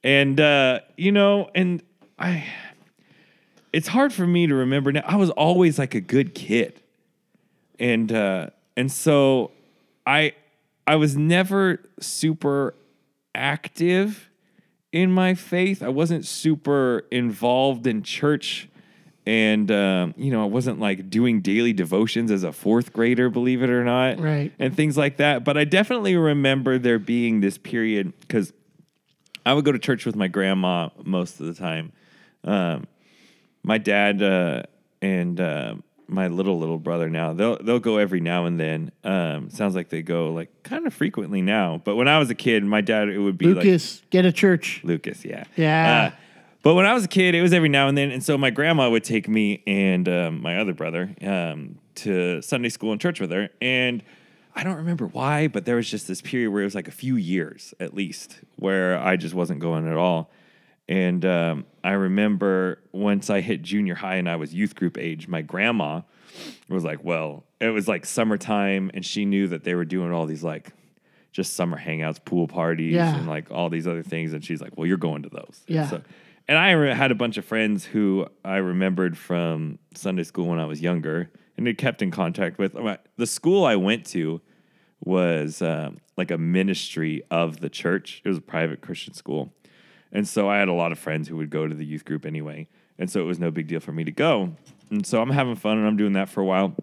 And 0.05 0.39
uh, 0.39 0.79
you 0.95 1.11
know, 1.11 1.49
and 1.53 1.83
I, 2.17 2.45
it's 3.73 3.89
hard 3.89 4.13
for 4.13 4.25
me 4.25 4.47
to 4.47 4.55
remember 4.55 4.93
now. 4.93 5.03
I 5.05 5.17
was 5.17 5.29
always 5.31 5.77
like 5.77 5.95
a 5.95 6.01
good 6.01 6.33
kid, 6.33 6.79
and 7.77 8.09
uh, 8.09 8.51
and 8.77 8.91
so 8.91 9.51
I, 10.05 10.33
I 10.85 10.95
was 10.95 11.15
never 11.15 11.79
super 11.99 12.75
active 13.33 14.29
in 14.91 15.11
my 15.11 15.33
faith. 15.33 15.83
I 15.83 15.89
wasn't 15.89 16.25
super 16.25 17.05
involved 17.11 17.87
in 17.87 18.03
church. 18.03 18.69
And, 19.27 19.71
um, 19.71 20.13
you 20.17 20.31
know, 20.31 20.43
I 20.43 20.45
wasn't 20.45 20.79
like 20.79 21.09
doing 21.09 21.41
daily 21.41 21.73
devotions 21.73 22.29
as 22.29 22.43
a 22.43 22.51
fourth 22.51 22.93
grader, 22.93 23.29
believe 23.29 23.63
it 23.63 23.69
or 23.69 23.83
not. 23.83 24.19
Right. 24.19 24.53
And 24.59 24.75
things 24.75 24.95
like 24.97 25.17
that. 25.17 25.43
But 25.43 25.57
I 25.57 25.63
definitely 25.63 26.15
remember 26.15 26.77
there 26.77 26.99
being 26.99 27.41
this 27.41 27.57
period 27.57 28.13
because 28.21 28.53
I 29.45 29.53
would 29.53 29.65
go 29.65 29.71
to 29.71 29.79
church 29.79 30.05
with 30.05 30.15
my 30.15 30.27
grandma 30.27 30.89
most 31.03 31.39
of 31.39 31.47
the 31.47 31.53
time. 31.55 31.91
Um, 32.43 32.87
my 33.63 33.79
dad 33.79 34.21
uh, 34.21 34.63
and 35.01 35.39
uh, 35.41 35.75
my 36.07 36.27
little 36.27 36.59
little 36.59 36.77
brother 36.77 37.09
now 37.09 37.33
they'll 37.33 37.57
they'll 37.63 37.79
go 37.79 37.97
every 37.97 38.19
now 38.19 38.45
and 38.45 38.59
then. 38.59 38.91
Um, 39.03 39.49
sounds 39.49 39.75
like 39.75 39.89
they 39.89 40.01
go 40.01 40.31
like 40.31 40.63
kind 40.63 40.85
of 40.85 40.93
frequently 40.93 41.41
now. 41.41 41.81
But 41.83 41.95
when 41.95 42.07
I 42.07 42.19
was 42.19 42.29
a 42.29 42.35
kid, 42.35 42.63
my 42.63 42.81
dad 42.81 43.09
it 43.09 43.19
would 43.19 43.37
be 43.37 43.47
like 43.47 43.63
Lucas, 43.65 44.01
get 44.09 44.25
a 44.25 44.31
church. 44.31 44.81
Lucas, 44.83 45.25
yeah. 45.25 45.45
Yeah. 45.55 46.11
Uh, 46.13 46.15
but 46.65 46.73
when 46.73 46.87
I 46.87 46.95
was 46.95 47.03
a 47.03 47.07
kid, 47.07 47.35
it 47.35 47.43
was 47.43 47.53
every 47.53 47.69
now 47.69 47.87
and 47.87 47.95
then. 47.95 48.09
And 48.09 48.23
so 48.23 48.39
my 48.39 48.49
grandma 48.49 48.89
would 48.89 49.03
take 49.03 49.27
me 49.27 49.61
and 49.67 50.09
um, 50.09 50.41
my 50.41 50.57
other 50.57 50.73
brother 50.73 51.13
um, 51.21 51.77
to 51.95 52.41
Sunday 52.41 52.69
school 52.69 52.91
and 52.91 52.99
church 52.99 53.19
with 53.19 53.29
her. 53.29 53.49
And 53.61 54.01
I 54.55 54.63
don't 54.63 54.77
remember 54.77 55.05
why, 55.05 55.47
but 55.47 55.65
there 55.65 55.75
was 55.75 55.87
just 55.87 56.07
this 56.07 56.21
period 56.23 56.49
where 56.49 56.61
it 56.61 56.65
was 56.65 56.73
like 56.73 56.87
a 56.87 56.91
few 56.91 57.17
years 57.17 57.75
at 57.79 57.93
least 57.93 58.39
where 58.55 58.97
I 58.97 59.15
just 59.15 59.35
wasn't 59.35 59.59
going 59.59 59.87
at 59.87 59.95
all. 59.95 60.31
And 60.87 61.25
um, 61.25 61.65
I 61.83 61.91
remember 61.93 62.79
once 62.91 63.29
I 63.29 63.41
hit 63.41 63.61
junior 63.63 63.95
high 63.95 64.15
and 64.15 64.29
I 64.29 64.35
was 64.35 64.53
youth 64.53 64.75
group 64.75 64.97
age, 64.97 65.27
my 65.27 65.41
grandma 65.41 66.01
was 66.69 66.83
like, 66.83 67.03
well, 67.03 67.43
it 67.59 67.69
was 67.69 67.87
like 67.87 68.05
summertime 68.05 68.91
and 68.93 69.03
she 69.05 69.25
knew 69.25 69.47
that 69.47 69.63
they 69.63 69.73
were 69.73 69.85
doing 69.85 70.11
all 70.11 70.25
these 70.25 70.43
like 70.43 70.71
just 71.31 71.55
summer 71.55 71.77
hangouts, 71.79 72.23
pool 72.23 72.47
parties, 72.47 72.93
Yeah. 72.93 73.15
and 73.17 73.27
like 73.27 73.49
all 73.51 73.69
these 73.69 73.87
other 73.87 74.03
things. 74.03 74.31
And 74.33 74.43
she's 74.45 74.61
like, 74.61 74.77
well, 74.77 74.85
you're 74.85 74.97
going 74.97 75.23
to 75.23 75.29
those. 75.29 75.63
Yeah. 75.67 75.87
So, 75.89 76.01
and 76.47 76.57
I 76.57 76.71
re- 76.71 76.93
had 76.93 77.11
a 77.11 77.15
bunch 77.15 77.37
of 77.37 77.45
friends 77.45 77.83
who 77.85 78.27
I 78.43 78.57
remembered 78.57 79.17
from 79.17 79.79
Sunday 79.95 80.23
school 80.23 80.45
when 80.47 80.59
I 80.59 80.65
was 80.65 80.81
younger 80.81 81.31
and 81.57 81.65
had 81.65 81.77
kept 81.79 82.01
in 82.03 82.11
contact 82.11 82.59
with. 82.59 82.73
The 83.17 83.25
school 83.27 83.65
I 83.65 83.75
went 83.75 84.05
to 84.07 84.39
was 85.03 85.61
um, 85.61 85.97
like 86.17 86.31
a 86.31 86.37
ministry 86.37 87.23
of 87.31 87.59
the 87.59 87.69
church, 87.69 88.21
it 88.23 88.29
was 88.29 88.37
a 88.37 88.41
private 88.41 88.81
Christian 88.81 89.13
school. 89.13 89.53
And 90.11 90.27
so 90.27 90.49
I 90.49 90.57
had 90.57 90.67
a 90.67 90.73
lot 90.73 90.91
of 90.91 90.99
friends 90.99 91.27
who 91.27 91.37
would 91.37 91.49
go 91.49 91.67
to 91.67 91.75
the 91.75 91.85
youth 91.85 92.05
group 92.05 92.25
anyway. 92.25 92.67
And 92.97 93.09
so 93.09 93.19
it 93.19 93.25
was 93.25 93.39
no 93.39 93.51
big 93.51 93.67
deal 93.67 93.79
for 93.79 93.91
me 93.91 94.03
to 94.03 94.11
go. 94.11 94.55
And 94.89 95.05
so 95.05 95.21
I'm 95.21 95.31
having 95.31 95.55
fun 95.55 95.77
and 95.77 95.87
I'm 95.87 95.97
doing 95.97 96.13
that 96.13 96.29
for 96.29 96.41
a 96.41 96.45
while. 96.45 96.75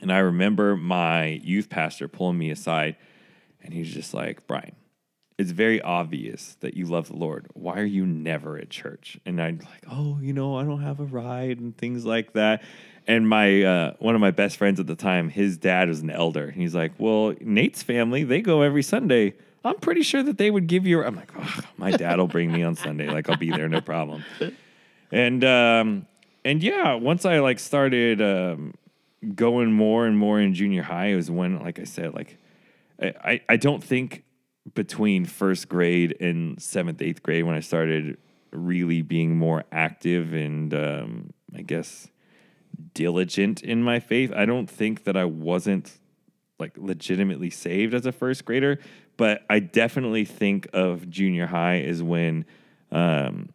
And 0.00 0.12
I 0.12 0.18
remember 0.18 0.76
my 0.76 1.40
youth 1.42 1.68
pastor 1.68 2.08
pulling 2.08 2.38
me 2.38 2.50
aside 2.50 2.96
and 3.62 3.72
he's 3.72 3.92
just 3.92 4.14
like, 4.14 4.46
Brian, 4.46 4.76
it's 5.38 5.50
very 5.50 5.82
obvious 5.82 6.56
that 6.60 6.74
you 6.74 6.86
love 6.86 7.08
the 7.08 7.16
Lord. 7.16 7.46
Why 7.52 7.78
are 7.78 7.84
you 7.84 8.06
never 8.06 8.56
at 8.56 8.70
church? 8.70 9.18
And 9.26 9.40
I'm 9.40 9.58
like, 9.58 9.84
oh, 9.90 10.18
you 10.20 10.32
know, 10.32 10.56
I 10.56 10.64
don't 10.64 10.82
have 10.82 11.00
a 11.00 11.04
ride 11.04 11.60
and 11.60 11.76
things 11.76 12.06
like 12.06 12.32
that. 12.32 12.62
And 13.06 13.28
my 13.28 13.62
uh, 13.62 13.92
one 13.98 14.14
of 14.14 14.20
my 14.20 14.30
best 14.30 14.56
friends 14.56 14.80
at 14.80 14.86
the 14.86 14.96
time, 14.96 15.28
his 15.28 15.58
dad 15.58 15.88
was 15.88 16.00
an 16.00 16.10
elder. 16.10 16.46
And 16.46 16.60
he's 16.60 16.74
like, 16.74 16.92
well, 16.98 17.34
Nate's 17.40 17.82
family, 17.82 18.24
they 18.24 18.40
go 18.40 18.62
every 18.62 18.82
Sunday. 18.82 19.34
I'm 19.66 19.78
pretty 19.78 20.02
sure 20.02 20.22
that 20.22 20.38
they 20.38 20.50
would 20.50 20.66
give 20.66 20.86
you. 20.86 21.02
I'm 21.02 21.16
like, 21.16 21.32
oh, 21.38 21.60
my 21.76 21.90
dad 21.90 22.18
will 22.18 22.26
bring 22.26 22.52
me 22.52 22.62
on 22.62 22.76
Sunday. 22.76 23.08
Like 23.08 23.28
I'll 23.28 23.36
be 23.36 23.50
there, 23.50 23.68
no 23.68 23.80
problem. 23.80 24.24
And 25.10 25.44
um, 25.44 26.06
and 26.44 26.62
yeah, 26.62 26.94
once 26.94 27.24
I 27.24 27.40
like 27.40 27.58
started 27.58 28.22
um, 28.22 28.74
going 29.34 29.72
more 29.72 30.06
and 30.06 30.18
more 30.18 30.40
in 30.40 30.54
junior 30.54 30.82
high, 30.82 31.06
it 31.06 31.16
was 31.16 31.30
when, 31.30 31.60
like 31.60 31.78
I 31.78 31.84
said, 31.84 32.14
like 32.14 32.38
I, 33.00 33.40
I, 33.48 33.56
don't 33.56 33.84
think 33.84 34.24
between 34.74 35.26
first 35.26 35.68
grade 35.68 36.16
and 36.20 36.60
seventh, 36.60 37.02
eighth 37.02 37.22
grade 37.22 37.44
when 37.44 37.54
I 37.54 37.60
started 37.60 38.16
really 38.52 39.02
being 39.02 39.36
more 39.36 39.64
active 39.70 40.32
and 40.32 40.72
um, 40.72 41.32
I 41.54 41.62
guess 41.62 42.08
diligent 42.94 43.62
in 43.62 43.82
my 43.82 44.00
faith. 44.00 44.32
I 44.34 44.46
don't 44.46 44.68
think 44.68 45.04
that 45.04 45.16
I 45.16 45.24
wasn't 45.24 45.98
like 46.58 46.72
legitimately 46.78 47.50
saved 47.50 47.92
as 47.92 48.06
a 48.06 48.12
first 48.12 48.44
grader, 48.44 48.78
but 49.16 49.44
I 49.48 49.60
definitely 49.60 50.24
think 50.24 50.68
of 50.72 51.08
junior 51.08 51.46
high 51.46 51.80
as 51.80 52.02
when 52.02 52.44
um, 52.90 53.50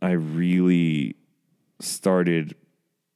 I 0.00 0.12
really 0.12 1.16
started 1.80 2.54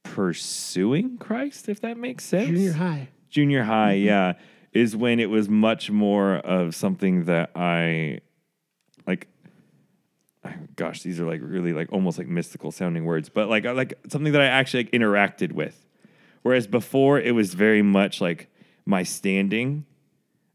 pursuing 0.03 1.17
Christ, 1.17 1.69
if 1.69 1.81
that 1.81 1.97
makes 1.97 2.25
sense 2.25 2.47
Junior 2.47 2.73
high. 2.73 3.09
junior 3.29 3.63
high, 3.63 3.93
yeah, 3.93 4.33
is 4.71 4.95
when 4.95 5.19
it 5.19 5.29
was 5.29 5.47
much 5.49 5.91
more 5.91 6.35
of 6.37 6.75
something 6.75 7.25
that 7.25 7.51
I 7.55 8.19
like. 9.07 9.27
Gosh, 10.75 11.03
these 11.03 11.21
are 11.21 11.25
like 11.25 11.39
really 11.41 11.71
like 11.71 11.91
almost 11.93 12.17
like 12.17 12.27
mystical 12.27 12.71
sounding 12.71 13.05
words, 13.05 13.29
but 13.29 13.47
like 13.47 13.63
like 13.63 13.93
something 14.09 14.33
that 14.33 14.41
I 14.41 14.45
actually 14.47 14.83
like, 14.83 14.91
interacted 14.91 15.53
with. 15.53 15.87
Whereas 16.41 16.67
before, 16.67 17.19
it 17.19 17.31
was 17.31 17.53
very 17.53 17.81
much 17.81 18.19
like 18.19 18.49
my 18.85 19.03
standing 19.03 19.85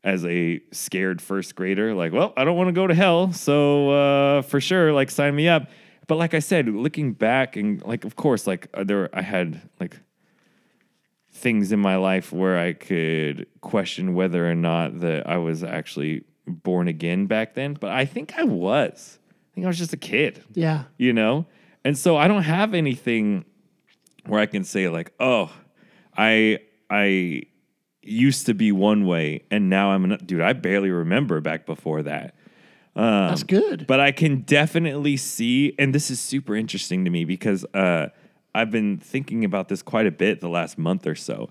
as 0.04 0.24
a 0.24 0.60
scared 0.72 1.20
first 1.20 1.54
grader, 1.56 1.94
like, 1.94 2.12
well, 2.12 2.32
I 2.36 2.44
don't 2.44 2.56
want 2.56 2.68
to 2.68 2.72
go 2.72 2.86
to 2.86 2.94
hell, 2.94 3.32
so 3.32 3.90
uh, 3.90 4.42
for 4.42 4.60
sure, 4.60 4.92
like, 4.92 5.10
sign 5.10 5.34
me 5.34 5.48
up. 5.48 5.68
But 6.06 6.16
like 6.16 6.32
I 6.34 6.38
said, 6.38 6.68
looking 6.68 7.12
back 7.12 7.56
and 7.56 7.82
like, 7.84 8.04
of 8.04 8.16
course, 8.16 8.46
like 8.46 8.68
uh, 8.72 8.84
there, 8.84 9.10
I 9.12 9.20
had 9.22 9.60
like 9.78 9.98
things 11.32 11.70
in 11.72 11.78
my 11.78 11.96
life 11.96 12.32
where 12.32 12.58
I 12.58 12.72
could 12.72 13.46
question 13.60 14.14
whether 14.14 14.50
or 14.50 14.54
not 14.54 15.00
that 15.00 15.28
I 15.28 15.36
was 15.36 15.62
actually 15.62 16.24
born 16.46 16.88
again 16.88 17.26
back 17.26 17.54
then. 17.54 17.74
But 17.74 17.90
I 17.90 18.06
think 18.06 18.32
I 18.38 18.44
was. 18.44 19.18
I 19.52 19.54
think 19.54 19.64
I 19.66 19.68
was 19.68 19.78
just 19.78 19.92
a 19.92 19.96
kid 19.98 20.42
Yeah. 20.54 20.84
you 20.96 21.12
know? 21.12 21.46
And 21.84 21.96
so 21.98 22.16
I 22.16 22.26
don't 22.28 22.42
have 22.42 22.72
anything 22.74 23.44
where 24.26 24.40
I 24.40 24.46
can 24.46 24.64
say 24.64 24.88
like, 24.88 25.12
"Oh, 25.20 25.52
I 26.16 26.60
I 26.90 27.42
used 28.08 28.46
to 28.46 28.54
be 28.54 28.72
one 28.72 29.06
way 29.06 29.44
and 29.50 29.68
now 29.68 29.90
I'm 29.90 30.04
an 30.04 30.18
dude, 30.24 30.40
I 30.40 30.52
barely 30.52 30.90
remember 30.90 31.40
back 31.40 31.66
before 31.66 32.02
that." 32.02 32.34
That's 33.28 33.44
good. 33.44 33.86
But 33.86 34.00
I 34.00 34.12
can 34.12 34.40
definitely 34.40 35.16
see 35.16 35.74
and 35.78 35.94
this 35.94 36.10
is 36.10 36.18
super 36.20 36.56
interesting 36.56 37.04
to 37.04 37.10
me 37.10 37.24
because 37.24 37.64
uh 37.74 38.08
I've 38.54 38.70
been 38.70 38.98
thinking 38.98 39.44
about 39.44 39.68
this 39.68 39.82
quite 39.82 40.06
a 40.06 40.10
bit 40.10 40.40
the 40.40 40.48
last 40.48 40.78
month 40.78 41.06
or 41.06 41.14
so. 41.14 41.50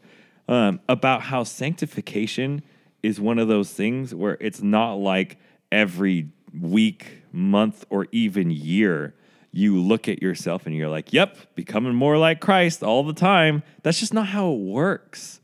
Um, 0.50 0.80
about 0.90 1.24
how 1.24 1.44
sanctification 1.44 2.64
is 3.04 3.20
one 3.20 3.38
of 3.38 3.48
those 3.48 3.72
things 3.72 4.16
where 4.16 4.38
it's 4.40 4.62
not 4.62 4.94
like 4.94 5.38
every 5.72 6.30
week, 6.60 7.24
month, 7.32 7.86
or 7.90 8.08
even 8.12 8.50
year 8.50 9.14
you 9.52 9.82
look 9.82 10.08
at 10.08 10.22
yourself 10.22 10.66
and 10.66 10.76
you're 10.76 10.90
like, 10.90 11.14
yep, 11.14 11.38
becoming 11.56 11.94
more 11.94 12.18
like 12.18 12.40
Christ 12.40 12.84
all 12.84 13.04
the 13.04 13.14
time. 13.14 13.64
That's 13.84 14.00
just 14.00 14.14
not 14.14 14.28
how 14.28 14.52
it 14.52 14.60
works. 14.60 15.40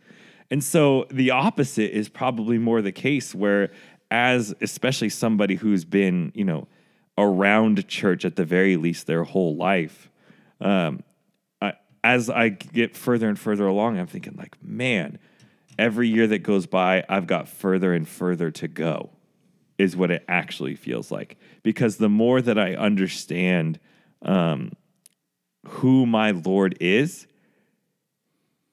And 0.54 0.64
so 0.64 1.08
the 1.10 1.32
opposite 1.32 1.98
is 1.98 2.10
probably 2.10 2.60
more 2.60 2.84
the 2.84 2.92
case 2.92 3.34
where 3.34 3.72
as 4.12 4.54
especially 4.62 5.10
somebody 5.10 5.56
who's 5.56 5.84
been, 5.84 6.32
you 6.36 6.46
know, 6.46 6.68
around 7.18 7.88
church 7.88 8.24
at 8.24 8.36
the 8.36 8.46
very 8.46 8.78
least 8.78 9.08
their 9.08 9.24
whole 9.24 9.56
life, 9.56 10.12
um, 10.62 11.02
I, 11.60 11.74
as 12.04 12.30
I 12.30 12.50
get 12.50 12.96
further 12.96 13.28
and 13.30 13.40
further 13.40 13.66
along, 13.66 13.98
I'm 13.98 14.06
thinking 14.06 14.36
like, 14.38 14.64
man, 14.64 15.18
every 15.80 16.08
year 16.08 16.28
that 16.28 16.44
goes 16.44 16.68
by, 16.68 17.04
I've 17.10 17.26
got 17.26 17.48
further 17.48 17.92
and 17.92 18.08
further 18.08 18.52
to 18.52 18.68
go, 18.68 19.10
is 19.80 19.96
what 19.96 20.12
it 20.12 20.24
actually 20.28 20.76
feels 20.76 21.10
like. 21.10 21.36
Because 21.64 21.98
the 21.98 22.10
more 22.10 22.44
that 22.44 22.60
I 22.60 22.76
understand 22.76 23.80
um, 24.22 24.74
who 25.66 26.06
my 26.06 26.30
Lord 26.30 26.78
is, 26.80 27.26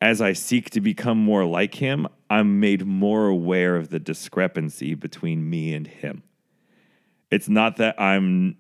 as 0.01 0.21
I 0.21 0.33
seek 0.33 0.71
to 0.71 0.81
become 0.81 1.19
more 1.19 1.45
like 1.45 1.75
Him, 1.75 2.07
I'm 2.29 2.61
made 2.61 2.87
more 2.87 3.27
aware 3.27 3.77
of 3.77 3.91
the 3.91 3.99
discrepancy 3.99 4.95
between 4.95 5.49
me 5.49 5.75
and 5.75 5.87
Him. 5.87 6.23
It's 7.31 7.49
not 7.49 7.77
that 7.77 8.01
I'm 8.01 8.57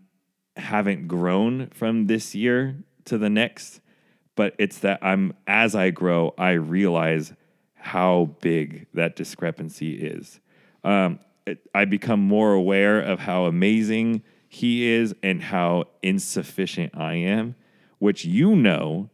haven't 0.56 1.08
grown 1.08 1.68
from 1.68 2.06
this 2.06 2.34
year 2.34 2.76
to 3.06 3.16
the 3.16 3.30
next, 3.30 3.80
but 4.36 4.54
it's 4.58 4.78
that 4.80 4.98
I'm 5.02 5.32
as 5.46 5.74
I 5.74 5.90
grow, 5.90 6.34
I 6.36 6.52
realize 6.52 7.32
how 7.74 8.36
big 8.40 8.86
that 8.94 9.16
discrepancy 9.16 9.94
is. 9.94 10.40
Um, 10.84 11.18
it, 11.46 11.60
I 11.74 11.86
become 11.86 12.20
more 12.20 12.52
aware 12.52 13.00
of 13.00 13.20
how 13.20 13.46
amazing 13.46 14.22
he 14.48 14.86
is 14.86 15.14
and 15.22 15.42
how 15.42 15.84
insufficient 16.02 16.96
I 16.96 17.14
am, 17.14 17.54
which 17.98 18.24
you 18.24 18.54
know, 18.54 19.08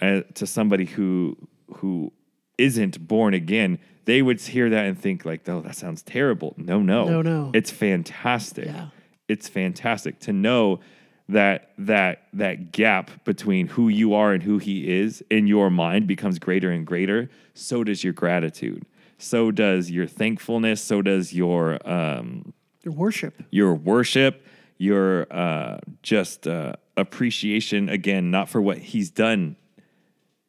uh, 0.00 0.20
to 0.34 0.46
somebody 0.46 0.84
who 0.86 1.36
who 1.76 2.12
isn't 2.58 3.06
born 3.06 3.34
again, 3.34 3.78
they 4.04 4.22
would 4.22 4.40
hear 4.40 4.70
that 4.70 4.86
and 4.86 4.98
think 4.98 5.24
like, 5.24 5.48
"Oh, 5.48 5.60
that 5.62 5.76
sounds 5.76 6.02
terrible." 6.02 6.54
No, 6.56 6.80
no, 6.80 7.04
No, 7.08 7.22
no. 7.22 7.50
it's 7.54 7.70
fantastic. 7.70 8.66
Yeah. 8.66 8.88
It's 9.28 9.48
fantastic 9.48 10.20
to 10.20 10.32
know 10.32 10.80
that 11.28 11.70
that 11.78 12.28
that 12.32 12.70
gap 12.72 13.10
between 13.24 13.66
who 13.68 13.88
you 13.88 14.14
are 14.14 14.32
and 14.32 14.42
who 14.44 14.58
he 14.58 14.88
is 15.00 15.24
in 15.30 15.46
your 15.48 15.70
mind 15.70 16.06
becomes 16.06 16.38
greater 16.38 16.70
and 16.70 16.86
greater. 16.86 17.28
So 17.54 17.82
does 17.82 18.04
your 18.04 18.12
gratitude. 18.12 18.84
So 19.18 19.50
does 19.50 19.90
your 19.90 20.06
thankfulness. 20.06 20.80
So 20.82 21.02
does 21.02 21.32
your 21.32 21.78
um, 21.88 22.52
Your 22.84 22.94
worship. 22.94 23.42
your 23.50 23.74
worship, 23.74 24.46
your 24.78 25.26
uh, 25.32 25.78
just 26.02 26.46
uh, 26.46 26.74
appreciation 26.96 27.88
again, 27.88 28.30
not 28.30 28.48
for 28.48 28.60
what 28.62 28.78
he's 28.78 29.10
done, 29.10 29.56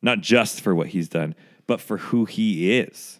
not 0.01 0.21
just 0.21 0.61
for 0.61 0.75
what 0.75 0.87
he's 0.87 1.09
done, 1.09 1.35
but 1.65 1.81
for 1.81 1.97
who 1.97 2.25
he 2.25 2.77
is, 2.77 3.19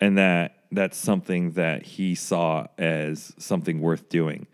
and 0.00 0.18
that 0.18 0.64
that's 0.72 0.96
something 0.96 1.52
that 1.52 1.82
he 1.82 2.14
saw 2.14 2.66
as 2.78 3.32
something 3.38 3.80
worth 3.80 4.08
doing, 4.08 4.46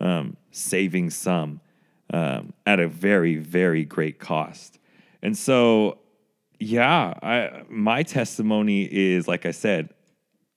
um, 0.00 0.36
saving 0.50 1.10
some 1.10 1.60
um, 2.12 2.52
at 2.66 2.80
a 2.80 2.88
very 2.88 3.36
very 3.36 3.84
great 3.84 4.18
cost, 4.18 4.78
and 5.22 5.36
so 5.36 5.98
yeah, 6.60 7.14
I 7.22 7.62
my 7.68 8.02
testimony 8.02 8.82
is 8.84 9.28
like 9.28 9.46
I 9.46 9.50
said, 9.52 9.90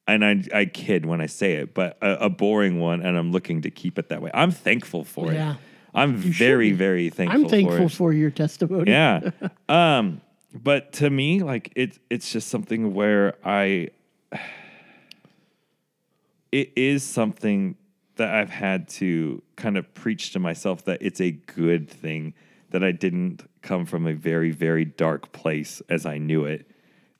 and 0.08 0.26
I, 0.26 0.44
I 0.54 0.66
kid 0.66 1.06
when 1.06 1.22
I 1.22 1.26
say 1.28 1.54
it, 1.54 1.74
but 1.74 1.98
a, 2.02 2.26
a 2.26 2.30
boring 2.30 2.80
one, 2.80 3.02
and 3.02 3.18
I'm 3.18 3.32
looking 3.32 3.62
to 3.64 3.72
keep 3.72 4.00
it 4.00 4.10
that 4.10 4.22
way. 4.22 4.32
I'm 4.34 4.52
thankful 4.52 5.04
for 5.04 5.32
Yeah. 5.32 5.54
it. 5.54 5.58
I'm 5.94 6.16
very, 6.16 6.72
very 6.72 7.10
thankful. 7.10 7.44
I'm 7.44 7.50
thankful 7.50 7.90
For 7.90 7.96
for, 7.96 8.14
your 8.14 8.32
testimony. 8.32 8.92
Yeah. 8.92 9.32
um, 9.70 10.22
but 10.54 10.94
to 10.94 11.10
me, 11.10 11.42
like 11.42 11.72
it's 11.76 12.00
it's 12.10 12.32
just 12.32 12.50
something 12.50 12.94
where 12.94 13.36
I. 13.44 13.90
It 16.52 16.74
is 16.76 17.02
something 17.02 17.78
that 18.18 18.36
I've 18.36 18.50
had 18.50 18.90
to 18.90 19.42
kind 19.56 19.78
of 19.78 19.94
preach 19.94 20.34
to 20.34 20.40
myself 20.40 20.84
that 20.84 21.02
it's 21.02 21.22
a 21.22 21.32
good 21.32 21.90
thing 21.90 22.34
that 22.72 22.84
I 22.84 22.92
didn't 22.92 23.50
come 23.62 23.86
from 23.86 24.06
a 24.08 24.14
very, 24.14 24.52
very 24.52 24.84
dark 24.84 25.32
place 25.32 25.82
as 25.88 26.06
I 26.06 26.18
knew 26.18 26.46
it 26.46 26.70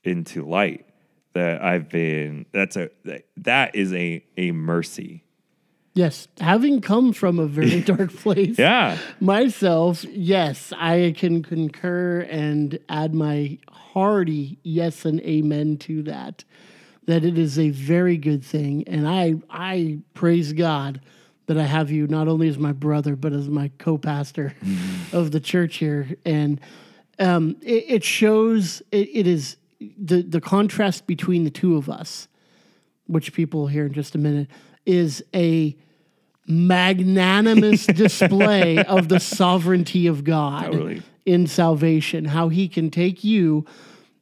into 0.04 0.44
light. 0.46 0.86
That 1.32 1.62
I've 1.62 1.88
been 1.88 2.44
that's 2.52 2.76
a 2.76 2.90
that 3.38 3.74
is 3.74 3.94
a 3.94 4.22
a 4.36 4.52
mercy. 4.52 5.24
Yes. 5.94 6.26
Having 6.40 6.80
come 6.80 7.12
from 7.12 7.38
a 7.38 7.46
very 7.46 7.80
dark 7.92 8.14
place 8.14 8.58
Yeah. 8.58 8.96
myself, 9.20 10.04
yes, 10.04 10.72
I 10.76 11.14
can 11.16 11.42
concur 11.42 12.20
and 12.30 12.78
add 12.88 13.14
my 13.14 13.58
hearty 13.70 14.58
yes 14.62 15.04
and 15.04 15.20
amen 15.20 15.76
to 15.78 16.02
that. 16.04 16.44
That 17.06 17.24
it 17.24 17.36
is 17.36 17.58
a 17.58 17.70
very 17.70 18.16
good 18.16 18.44
thing. 18.44 18.84
And 18.86 19.06
I 19.08 19.34
I 19.50 19.98
praise 20.14 20.52
God 20.52 21.00
that 21.46 21.58
I 21.58 21.64
have 21.64 21.90
you 21.90 22.06
not 22.06 22.28
only 22.28 22.48
as 22.48 22.56
my 22.58 22.72
brother, 22.72 23.16
but 23.16 23.32
as 23.32 23.48
my 23.48 23.70
co-pastor 23.78 24.54
of 25.12 25.32
the 25.32 25.40
church 25.40 25.76
here. 25.76 26.14
And 26.24 26.60
um, 27.18 27.56
it, 27.60 27.84
it 27.88 28.04
shows 28.04 28.80
it, 28.92 29.08
it 29.12 29.26
is 29.26 29.56
the 29.98 30.22
the 30.22 30.40
contrast 30.40 31.06
between 31.08 31.42
the 31.42 31.50
two 31.50 31.76
of 31.76 31.90
us, 31.90 32.28
which 33.12 33.32
people 33.32 33.60
will 33.60 33.66
hear 33.68 33.86
in 33.86 33.92
just 33.92 34.14
a 34.14 34.18
minute, 34.18 34.48
is 34.86 35.22
a 35.34 35.76
magnanimous 36.46 37.86
display 38.02 38.78
of 38.84 39.08
the 39.08 39.20
sovereignty 39.20 40.06
of 40.06 40.24
God 40.24 40.64
Totally. 40.72 41.02
in 41.24 41.46
salvation. 41.46 42.24
How 42.24 42.48
He 42.48 42.68
can 42.68 42.90
take 42.90 43.22
you 43.22 43.64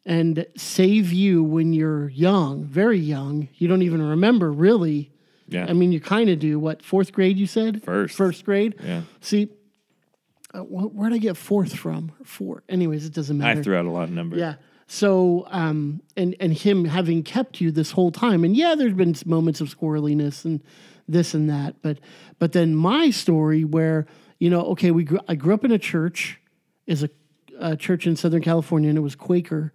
and 0.05 0.45
save 0.57 1.13
you 1.13 1.43
when 1.43 1.73
you're 1.73 2.09
young, 2.11 2.65
very 2.65 2.99
young. 2.99 3.49
You 3.55 3.69
don't 3.69 3.83
even 3.83 4.03
remember 4.03 4.51
really. 4.53 5.11
Yeah. 5.49 5.67
I 5.69 5.73
mean, 5.73 5.93
you 5.93 6.01
kind 6.01 6.31
of 6.31 6.39
do. 6.39 6.59
What 6.59 6.83
fourth 6.83 7.13
grade? 7.13 7.37
You 7.37 7.47
said 7.47 7.83
First. 7.83 8.17
First 8.17 8.45
grade. 8.45 8.77
Yeah. 8.85 9.03
See, 9.21 9.49
uh, 10.55 10.61
wh- 10.61 10.95
where'd 10.95 11.13
I 11.13 11.19
get 11.19 11.37
fourth 11.37 11.75
from? 11.75 12.13
Four. 12.25 12.63
Anyways, 12.69 13.05
it 13.05 13.13
doesn't 13.15 13.37
matter. 13.39 13.61
I 13.61 13.63
threw 13.63 13.77
out 13.77 13.85
a 13.85 13.91
lot 13.91 14.05
of 14.05 14.11
numbers. 14.11 14.39
Yeah. 14.41 14.55
So, 14.93 15.47
um, 15.51 16.03
and 16.17 16.35
and 16.41 16.53
him 16.53 16.85
having 16.85 17.23
kept 17.23 17.61
you 17.61 17.71
this 17.71 17.93
whole 17.93 18.11
time, 18.11 18.43
and 18.43 18.57
yeah, 18.57 18.75
there's 18.75 18.93
been 18.93 19.15
moments 19.25 19.61
of 19.61 19.69
squirreliness 19.69 20.45
and 20.45 20.61
this 21.07 21.33
and 21.33 21.49
that, 21.49 21.77
but 21.81 21.99
but 22.41 22.51
then 22.51 22.75
my 22.75 23.11
story 23.11 23.63
where 23.63 24.09
you 24.41 24.51
know, 24.51 24.63
okay, 24.63 24.91
we 24.91 25.05
grew, 25.05 25.21
I 25.29 25.37
grew 25.37 25.55
up 25.55 25.65
in 25.65 25.71
a 25.71 25.79
church, 25.79 26.41
is 26.89 27.05
a, 27.05 27.11
a 27.61 27.77
church 27.77 28.09
in 28.09 28.17
Southern 28.17 28.43
California, 28.43 28.89
and 28.89 28.99
it 28.99 29.01
was 29.01 29.15
Quaker, 29.15 29.73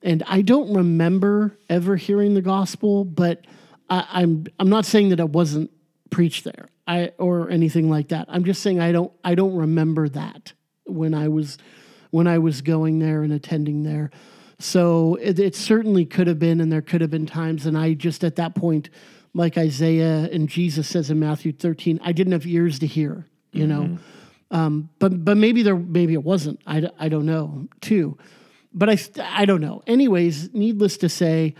and 0.00 0.22
I 0.26 0.40
don't 0.40 0.72
remember 0.72 1.58
ever 1.68 1.96
hearing 1.96 2.32
the 2.32 2.40
gospel, 2.40 3.04
but 3.04 3.46
I, 3.90 4.06
I'm 4.10 4.46
I'm 4.58 4.70
not 4.70 4.86
saying 4.86 5.10
that 5.10 5.20
it 5.20 5.28
wasn't 5.28 5.70
preached 6.08 6.44
there, 6.44 6.70
I 6.86 7.12
or 7.18 7.50
anything 7.50 7.90
like 7.90 8.08
that. 8.08 8.24
I'm 8.30 8.44
just 8.44 8.62
saying 8.62 8.80
I 8.80 8.92
don't 8.92 9.12
I 9.22 9.34
don't 9.34 9.54
remember 9.54 10.08
that 10.08 10.54
when 10.86 11.12
I 11.12 11.28
was 11.28 11.58
when 12.10 12.26
I 12.26 12.38
was 12.38 12.62
going 12.62 13.00
there 13.00 13.22
and 13.22 13.34
attending 13.34 13.82
there. 13.82 14.10
So 14.58 15.16
it, 15.16 15.38
it 15.38 15.54
certainly 15.54 16.06
could 16.06 16.26
have 16.26 16.38
been, 16.38 16.60
and 16.60 16.72
there 16.72 16.82
could 16.82 17.00
have 17.00 17.10
been 17.10 17.26
times, 17.26 17.66
and 17.66 17.76
I 17.76 17.94
just 17.94 18.24
at 18.24 18.36
that 18.36 18.54
point, 18.54 18.88
like 19.34 19.58
Isaiah 19.58 20.30
and 20.32 20.48
Jesus 20.48 20.88
says 20.88 21.10
in 21.10 21.18
Matthew 21.18 21.52
13, 21.52 22.00
I 22.02 22.12
didn't 22.12 22.32
have 22.32 22.46
ears 22.46 22.78
to 22.78 22.86
hear, 22.86 23.26
you 23.52 23.66
know. 23.66 23.98
Um, 24.50 24.88
but 24.98 25.24
but 25.24 25.36
maybe 25.36 25.62
there 25.62 25.76
maybe 25.76 26.14
it 26.14 26.22
wasn't. 26.22 26.60
I, 26.66 26.88
I 26.98 27.08
don't 27.08 27.26
know 27.26 27.68
too, 27.80 28.16
but 28.72 28.88
I 28.88 28.98
I 29.20 29.44
don't 29.44 29.60
know. 29.60 29.82
Anyways, 29.86 30.54
needless 30.54 30.96
to 30.98 31.08
say, 31.08 31.54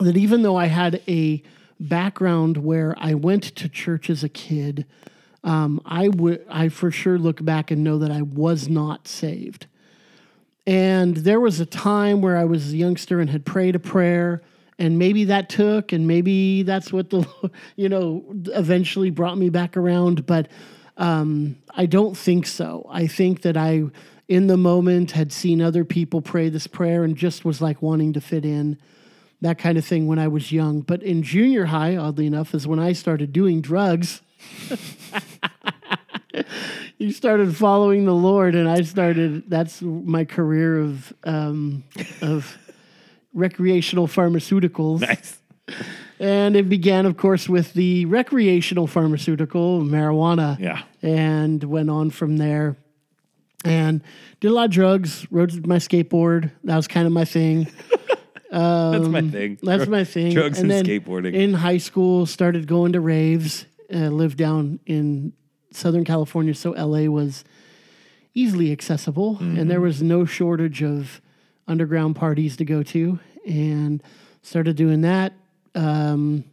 that 0.00 0.16
even 0.16 0.42
though 0.42 0.56
I 0.56 0.66
had 0.66 1.02
a 1.06 1.42
background 1.80 2.58
where 2.58 2.94
I 2.98 3.14
went 3.14 3.44
to 3.56 3.68
church 3.68 4.10
as 4.10 4.24
a 4.24 4.28
kid, 4.28 4.86
um, 5.44 5.80
I 5.84 6.08
would 6.08 6.44
I 6.50 6.68
for 6.68 6.90
sure 6.90 7.18
look 7.18 7.44
back 7.44 7.70
and 7.70 7.84
know 7.84 7.98
that 7.98 8.10
I 8.10 8.22
was 8.22 8.68
not 8.68 9.06
saved. 9.06 9.66
And 10.68 11.16
there 11.16 11.40
was 11.40 11.60
a 11.60 11.66
time 11.66 12.20
where 12.20 12.36
I 12.36 12.44
was 12.44 12.74
a 12.74 12.76
youngster 12.76 13.20
and 13.20 13.30
had 13.30 13.46
prayed 13.46 13.74
a 13.74 13.78
prayer, 13.78 14.42
and 14.78 14.98
maybe 14.98 15.24
that 15.24 15.48
took, 15.48 15.92
and 15.92 16.06
maybe 16.06 16.62
that's 16.62 16.92
what 16.92 17.08
the 17.08 17.26
you 17.76 17.88
know 17.88 18.22
eventually 18.48 19.08
brought 19.08 19.38
me 19.38 19.48
back 19.48 19.78
around. 19.78 20.26
But 20.26 20.48
um, 20.98 21.56
I 21.70 21.86
don't 21.86 22.14
think 22.14 22.46
so. 22.46 22.86
I 22.90 23.06
think 23.06 23.40
that 23.42 23.56
I, 23.56 23.84
in 24.28 24.48
the 24.48 24.58
moment, 24.58 25.12
had 25.12 25.32
seen 25.32 25.62
other 25.62 25.86
people 25.86 26.20
pray 26.20 26.50
this 26.50 26.66
prayer 26.66 27.02
and 27.02 27.16
just 27.16 27.46
was 27.46 27.62
like 27.62 27.80
wanting 27.80 28.12
to 28.12 28.20
fit 28.20 28.44
in, 28.44 28.76
that 29.40 29.56
kind 29.56 29.78
of 29.78 29.86
thing 29.86 30.06
when 30.06 30.18
I 30.18 30.28
was 30.28 30.52
young. 30.52 30.82
But 30.82 31.02
in 31.02 31.22
junior 31.22 31.64
high, 31.64 31.96
oddly 31.96 32.26
enough, 32.26 32.54
is 32.54 32.66
when 32.66 32.78
I 32.78 32.92
started 32.92 33.32
doing 33.32 33.62
drugs. 33.62 34.20
you 36.98 37.12
started 37.12 37.56
following 37.56 38.04
the 38.04 38.14
Lord, 38.14 38.54
and 38.54 38.68
I 38.68 38.82
started. 38.82 39.48
That's 39.48 39.82
my 39.82 40.24
career 40.24 40.78
of 40.80 41.12
um, 41.24 41.84
of 42.22 42.58
recreational 43.34 44.06
pharmaceuticals. 44.06 45.00
Nice. 45.00 45.38
And 46.20 46.56
it 46.56 46.68
began, 46.68 47.06
of 47.06 47.16
course, 47.16 47.48
with 47.48 47.74
the 47.74 48.04
recreational 48.06 48.86
pharmaceutical 48.86 49.82
marijuana. 49.82 50.58
Yeah. 50.58 50.82
And 51.02 51.62
went 51.62 51.90
on 51.90 52.10
from 52.10 52.38
there. 52.38 52.76
And 53.64 54.02
did 54.40 54.50
a 54.50 54.54
lot 54.54 54.66
of 54.66 54.70
drugs. 54.70 55.26
Rode 55.30 55.66
my 55.66 55.76
skateboard. 55.76 56.50
That 56.64 56.76
was 56.76 56.88
kind 56.88 57.06
of 57.06 57.12
my 57.12 57.24
thing. 57.24 57.68
That's 58.50 59.08
my 59.08 59.20
thing. 59.20 59.52
Um, 59.52 59.58
That's 59.62 59.88
my 59.88 60.04
thing. 60.04 60.32
Drugs 60.32 60.58
and, 60.58 60.70
then 60.70 60.84
skateboarding. 60.84 61.34
In 61.34 61.54
high 61.54 61.78
school, 61.78 62.26
started 62.26 62.66
going 62.66 62.92
to 62.92 63.00
raves. 63.00 63.66
Uh, 63.92 64.08
lived 64.08 64.36
down 64.36 64.80
in 64.86 65.32
Southern 65.70 66.04
California, 66.04 66.54
so 66.54 66.70
LA 66.72 67.10
was 67.10 67.44
easily 68.34 68.72
accessible, 68.72 69.38
and 69.40 69.56
Mm-hmm. 69.58 69.68
there 69.68 69.80
was 69.80 70.02
no 70.02 70.24
shortage 70.24 70.82
of 70.82 71.20
underground 71.66 72.16
parties 72.16 72.56
to 72.56 72.64
go 72.64 72.82
to. 72.84 73.18
And 73.46 74.02
started 74.42 74.76
doing 74.76 75.00
that. 75.02 75.32
Um, 75.74 76.44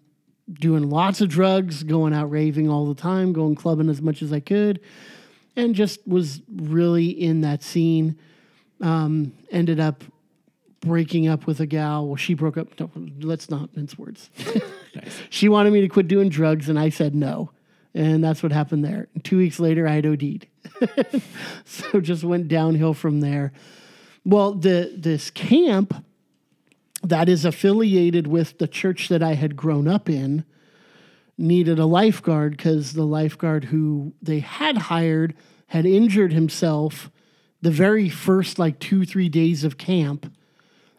doing 0.51 0.89
lots 0.89 1.21
of 1.21 1.29
drugs, 1.29 1.83
going 1.83 2.13
out 2.13 2.29
raving 2.29 2.69
all 2.69 2.85
the 2.87 2.93
time, 3.01 3.33
going 3.33 3.55
clubbing 3.55 3.89
as 3.89 4.01
much 4.01 4.21
as 4.21 4.31
I 4.31 4.39
could, 4.39 4.79
and 5.55 5.73
just 5.73 6.05
was 6.07 6.41
really 6.53 7.07
in 7.07 7.41
that 7.41 7.63
scene. 7.63 8.17
Um, 8.81 9.33
ended 9.51 9.79
up 9.79 10.03
breaking 10.81 11.27
up 11.27 11.47
with 11.47 11.59
a 11.61 11.65
gal. 11.65 12.05
Well, 12.07 12.15
she 12.17 12.33
broke 12.35 12.57
up. 12.57 12.79
No, 12.79 12.91
let's 13.21 13.49
not 13.49 13.75
mince 13.75 13.97
words. 13.97 14.29
She 15.29 15.49
wanted 15.49 15.73
me 15.73 15.81
to 15.81 15.89
quit 15.89 16.07
doing 16.07 16.29
drugs, 16.29 16.69
and 16.69 16.79
I 16.79 16.87
said 16.89 17.13
no. 17.15 17.51
And 17.95 18.21
that's 18.21 18.43
what 18.43 18.51
happened 18.51 18.83
there. 18.83 19.07
Two 19.23 19.37
weeks 19.37 19.57
later, 19.57 19.87
I 19.87 19.93
had 19.93 20.05
OD'd. 20.05 20.47
so 21.65 22.01
just 22.01 22.25
went 22.25 22.49
downhill 22.49 22.93
from 22.93 23.21
there. 23.21 23.53
Well, 24.25 24.53
the 24.53 24.93
this 24.97 25.31
camp 25.31 26.05
that 27.01 27.29
is 27.29 27.45
affiliated 27.45 28.27
with 28.27 28.57
the 28.57 28.67
church 28.67 29.07
that 29.07 29.23
I 29.23 29.35
had 29.35 29.55
grown 29.55 29.87
up 29.87 30.09
in 30.09 30.43
needed 31.37 31.79
a 31.79 31.85
lifeguard 31.85 32.57
because 32.57 32.93
the 32.93 33.05
lifeguard 33.05 33.65
who 33.65 34.13
they 34.21 34.39
had 34.39 34.77
hired 34.77 35.33
had 35.67 35.85
injured 35.85 36.33
himself 36.33 37.09
the 37.61 37.71
very 37.71 38.09
first 38.09 38.59
like 38.59 38.79
two, 38.79 39.05
three 39.05 39.29
days 39.29 39.63
of 39.63 39.77
camp. 39.77 40.31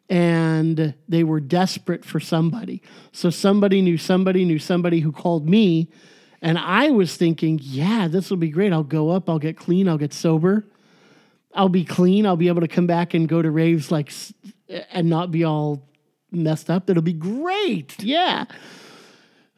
And 0.09 0.95
they 1.09 1.25
were 1.25 1.41
desperate 1.41 2.05
for 2.05 2.21
somebody. 2.21 2.81
So 3.13 3.29
somebody 3.29 3.83
knew 3.83 3.99
somebody 3.99 4.45
knew 4.45 4.59
somebody 4.59 5.01
who 5.01 5.13
called 5.13 5.49
me. 5.49 5.91
And 6.42 6.59
I 6.59 6.90
was 6.90 7.16
thinking, 7.16 7.59
yeah, 7.62 8.09
this 8.09 8.31
will 8.31 8.37
be 8.37 8.51
great. 8.51 8.72
I'll 8.72 8.83
go 8.83 9.11
up, 9.11 9.29
I'll 9.29 9.38
get 9.38 9.57
clean, 9.57 9.88
I'll 9.88 9.99
get 9.99 10.12
sober. 10.12 10.64
I'll 11.57 11.70
be 11.70 11.85
clean. 11.85 12.27
I'll 12.27 12.37
be 12.37 12.49
able 12.49 12.61
to 12.61 12.68
come 12.68 12.87
back 12.87 13.14
and 13.14 13.27
go 13.27 13.40
to 13.40 13.51
raves 13.51 13.90
like 13.90 14.12
and 14.68 15.09
not 15.09 15.31
be 15.31 15.42
all 15.42 15.83
messed 16.31 16.68
up. 16.68 16.90
It'll 16.90 17.03
be 17.03 17.14
great. 17.14 18.03
Yeah. 18.03 18.44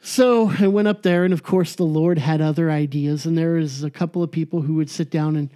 So 0.01 0.53
I 0.61 0.69
went 0.69 0.87
up 0.87 1.03
there, 1.03 1.25
and 1.25 1.35
of 1.35 1.43
course, 1.43 1.75
the 1.75 1.85
Lord 1.85 2.19
had 2.19 2.41
other 2.41 2.71
ideas. 2.71 3.27
And 3.27 3.37
there 3.37 3.55
was 3.55 3.83
a 3.83 3.91
couple 3.91 4.23
of 4.23 4.31
people 4.31 4.63
who 4.63 4.75
would 4.75 4.89
sit 4.89 5.11
down 5.11 5.37
and 5.37 5.51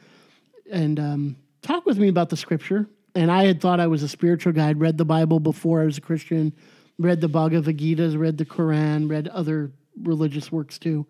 and 0.71 0.99
um, 0.99 1.37
talk 1.61 1.87
with 1.87 1.99
me 1.99 2.09
about 2.09 2.29
the 2.31 2.37
Scripture. 2.37 2.89
And 3.15 3.31
I 3.31 3.45
had 3.45 3.61
thought 3.61 3.79
I 3.79 3.87
was 3.87 4.03
a 4.03 4.09
spiritual 4.09 4.53
guy. 4.53 4.71
I'd 4.71 4.81
read 4.81 4.99
the 4.99 5.05
Bible 5.05 5.39
before 5.39 5.83
I 5.83 5.85
was 5.85 5.99
a 5.99 6.01
Christian, 6.01 6.53
read 6.99 7.21
the 7.21 7.29
Bhagavad 7.29 7.77
Gita, 7.77 8.19
read 8.19 8.39
the 8.39 8.47
Quran, 8.47 9.09
read 9.09 9.29
other 9.29 9.71
religious 10.01 10.51
works 10.51 10.79
too 10.79 11.07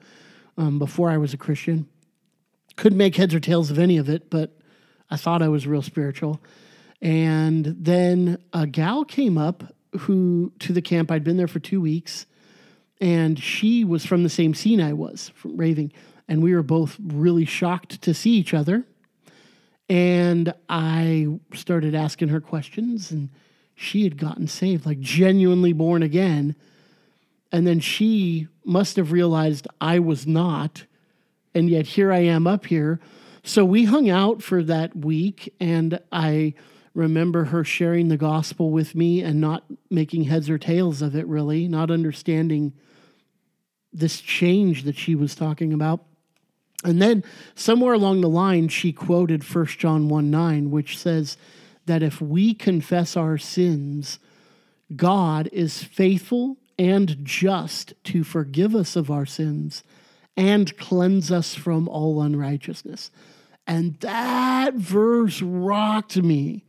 um, 0.57 0.79
before 0.79 1.11
I 1.11 1.19
was 1.19 1.35
a 1.35 1.39
Christian. 1.39 1.89
Couldn't 2.77 2.99
make 2.99 3.17
heads 3.17 3.35
or 3.35 3.41
tails 3.41 3.71
of 3.71 3.79
any 3.79 3.99
of 3.99 4.09
it, 4.09 4.31
but 4.31 4.57
I 5.11 5.17
thought 5.17 5.43
I 5.43 5.49
was 5.49 5.67
real 5.67 5.83
spiritual. 5.83 6.41
And 7.01 7.65
then 7.67 8.39
a 8.53 8.67
gal 8.67 9.05
came 9.05 9.37
up 9.37 9.75
who 10.01 10.53
to 10.61 10.73
the 10.73 10.83
camp. 10.83 11.11
I'd 11.11 11.25
been 11.25 11.37
there 11.37 11.49
for 11.49 11.61
two 11.61 11.81
weeks, 11.81 12.27
and 13.01 13.39
she 13.39 13.85
was 13.85 14.07
from 14.07 14.23
the 14.23 14.31
same 14.31 14.55
scene 14.55 14.81
I 14.81 14.93
was 14.93 15.31
from 15.35 15.57
raving, 15.57 15.93
and 16.29 16.43
we 16.43 16.55
were 16.55 16.63
both 16.63 16.97
really 17.03 17.45
shocked 17.45 18.01
to 18.03 18.15
see 18.15 18.31
each 18.31 18.55
other. 18.55 18.87
And 19.89 20.55
I 20.69 21.27
started 21.53 21.95
asking 21.95 22.29
her 22.29 22.41
questions, 22.41 23.11
and 23.11 23.29
she 23.75 24.05
had 24.05 24.17
gotten 24.17 24.47
saved, 24.47 24.87
like 24.87 25.01
genuinely 25.01 25.73
born 25.73 26.03
again. 26.03 26.55
And 27.51 27.67
then 27.67 27.81
she 27.81 28.49
must 28.65 28.97
have 28.97 29.13
realized 29.13 29.69
I 29.81 29.99
was 29.99 30.27
not. 30.27 30.85
And 31.55 31.69
yet 31.69 31.87
here 31.87 32.13
I 32.13 32.21
am 32.21 32.47
up 32.47 32.67
here. 32.67 33.01
So 33.45 33.65
we 33.65 33.85
hung 33.85 34.09
out 34.09 34.43
for 34.43 34.63
that 34.63 34.97
week, 34.97 35.53
and 35.59 35.99
I 36.13 36.55
remember 36.95 37.47
her 37.47 37.65
sharing 37.65 38.09
the 38.09 38.17
gospel 38.17 38.71
with 38.71 38.95
me 38.95 39.23
and 39.23 39.41
not 39.41 39.65
making 39.91 40.25
heads 40.25 40.49
or 40.49 40.59
tails 40.59 41.03
of 41.03 41.17
it, 41.17 41.27
really, 41.27 41.67
not 41.67 41.91
understanding 41.91 42.73
this 43.93 44.21
change 44.21 44.85
that 44.85 44.97
she 44.97 45.15
was 45.15 45.35
talking 45.35 45.73
about. 45.73 46.05
And 46.85 47.01
then 47.01 47.25
somewhere 47.55 47.95
along 47.95 48.21
the 48.21 48.29
line, 48.29 48.69
she 48.69 48.93
quoted 48.93 49.43
1 49.43 49.67
John 49.67 50.09
1 50.09 50.31
9, 50.31 50.71
which 50.71 50.99
says 50.99 51.37
that 51.87 52.03
if 52.03 52.21
we 52.21 52.55
confess 52.55 53.17
our 53.17 53.39
sins, 53.39 54.19
God 54.95 55.49
is 55.53 55.83
faithful 55.83 56.59
and 56.83 57.17
just 57.23 57.95
to 58.03 58.25
forgive 58.25 58.75
us 58.75 58.97
of 58.97 59.09
our 59.09 59.25
sins 59.25 59.85
and 60.37 60.77
cleanse 60.77 61.31
us 61.31 61.55
from 61.55 61.87
all 61.87 62.21
unrighteousness. 62.21 63.13
And 63.69 63.95
that 64.01 64.75
verse 64.75 65.41
rocked 65.41 66.17
me. 66.17 66.65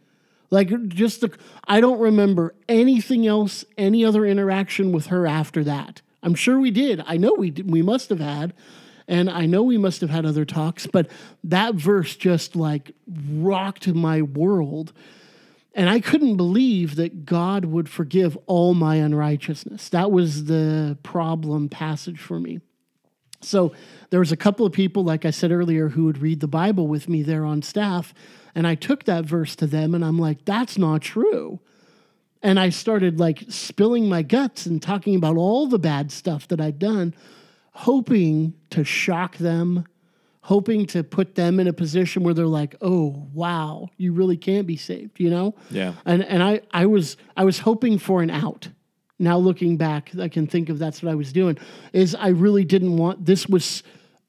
Like 0.52 0.88
just 0.88 1.22
the 1.22 1.36
I 1.68 1.82
don't 1.82 2.00
remember 2.00 2.54
anything 2.70 3.26
else, 3.26 3.66
any 3.76 4.06
other 4.06 4.24
interaction 4.24 4.92
with 4.92 5.08
her 5.08 5.26
after 5.26 5.64
that. 5.64 6.04
I'm 6.22 6.36
sure 6.36 6.60
we 6.60 6.70
did. 6.70 7.04
I 7.08 7.18
know 7.18 7.34
we 7.36 7.50
did, 7.50 7.72
we 7.72 7.82
must 7.82 8.10
have 8.10 8.20
had, 8.20 8.54
and 9.08 9.32
I 9.32 9.48
know 9.48 9.64
we 9.64 9.80
must 9.80 10.00
have 10.02 10.12
had 10.12 10.28
other 10.28 10.46
talks, 10.46 10.86
but 10.86 11.10
that 11.44 11.74
verse 11.74 12.16
just 12.16 12.56
like 12.56 12.92
rocked 13.08 13.88
my 13.88 14.22
world. 14.22 14.94
And 15.74 15.90
I 15.90 16.00
couldn't 16.00 16.38
believe 16.38 16.96
that 16.98 17.26
God 17.26 17.66
would 17.66 17.90
forgive 17.90 18.38
all 18.46 18.74
my 18.74 18.98
unrighteousness. 18.98 19.90
That 19.90 20.12
was 20.12 20.46
the 20.46 20.98
problem 21.02 21.68
passage 21.68 22.20
for 22.20 22.40
me. 22.40 22.60
So 23.42 23.74
there 24.10 24.20
was 24.20 24.32
a 24.32 24.38
couple 24.38 24.66
of 24.66 24.72
people, 24.72 25.04
like 25.04 25.26
I 25.26 25.32
said 25.32 25.52
earlier, 25.52 25.90
who 25.90 26.06
would 26.06 26.20
read 26.20 26.40
the 26.40 26.48
Bible 26.48 26.88
with 26.88 27.10
me 27.10 27.24
there 27.24 27.44
on 27.44 27.62
staff. 27.62 28.14
And 28.56 28.68
I 28.68 28.76
took 28.76 29.06
that 29.06 29.26
verse 29.26 29.56
to 29.58 29.68
them 29.68 29.96
and 29.96 30.06
I'm 30.06 30.20
like, 30.20 30.46
that's 30.46 30.78
not 30.78 31.02
true. 31.02 31.60
And 32.42 32.60
I 32.60 32.70
started 32.70 33.20
like 33.20 33.44
spilling 33.50 34.08
my 34.08 34.22
guts 34.22 34.66
and 34.66 34.82
talking 34.82 35.16
about 35.16 35.38
all 35.38 35.68
the 35.68 35.80
bad 35.80 36.12
stuff 36.12 36.48
that 36.50 36.62
I'd 36.62 36.78
done, 36.78 37.16
hoping 37.72 38.54
to 38.70 38.84
shock 38.84 39.38
them, 39.38 39.86
hoping 40.44 40.86
to 40.86 41.04
put 41.04 41.36
them 41.36 41.60
in 41.60 41.68
a 41.68 41.74
position 41.74 42.24
where 42.24 42.34
they're 42.34 42.46
like, 42.48 42.76
"Oh, 42.82 43.28
wow, 43.34 43.90
you 43.98 44.14
really 44.14 44.38
can't 44.38 44.68
be 44.68 44.76
saved," 44.78 45.20
you 45.20 45.30
know? 45.30 45.56
Yeah. 45.72 45.94
And 46.06 46.24
and 46.24 46.44
I 46.44 46.62
I 46.72 46.86
was 46.86 47.18
I 47.36 47.44
was 47.46 47.60
hoping 47.60 47.98
for 47.98 48.22
an 48.22 48.30
out. 48.30 48.70
Now 49.20 49.38
looking 49.38 49.78
back, 49.78 50.12
I 50.20 50.28
can 50.28 50.48
think 50.48 50.70
of 50.70 50.80
that's 50.80 51.02
what 51.02 51.12
I 51.12 51.16
was 51.16 51.32
doing. 51.34 51.58
Is 51.94 52.14
I 52.16 52.30
really 52.30 52.66
didn't 52.66 52.98
want 52.98 53.26
this 53.26 53.48
was 53.48 53.84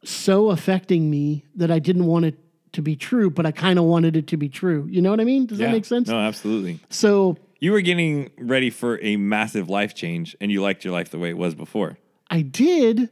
so 0.05 0.51
affecting 0.51 1.11
me 1.11 1.45
that 1.57 1.71
I 1.71 1.79
didn't 1.79 2.07
want 2.07 2.25
it 2.27 2.39
to 2.73 2.83
be 2.83 2.95
true, 2.97 3.31
but 3.31 3.47
I 3.47 3.53
kind 3.53 3.79
of 3.79 3.85
wanted 3.87 4.17
it 4.17 4.27
to 4.29 4.37
be 4.37 4.49
true. 4.49 4.87
You 4.91 5.01
know 5.01 5.11
what 5.11 5.21
I 5.21 5.25
mean? 5.25 5.47
Does 5.47 5.59
Yeah. 5.59 5.67
that 5.69 5.73
make 5.73 5.85
sense? 5.85 6.09
No, 6.09 6.19
absolutely. 6.19 6.81
So 6.91 7.37
You 7.61 7.73
were 7.73 7.81
getting 7.81 8.31
ready 8.39 8.69
for 8.69 9.01
a 9.03 9.17
massive 9.17 9.71
life 9.71 9.95
change 9.95 10.37
and 10.41 10.53
you 10.53 10.61
liked 10.61 10.85
your 10.85 10.93
life 10.93 11.09
the 11.11 11.19
way 11.19 11.31
it 11.31 11.39
was 11.39 11.55
before. 11.55 11.97
I 12.29 12.43
did, 12.43 13.09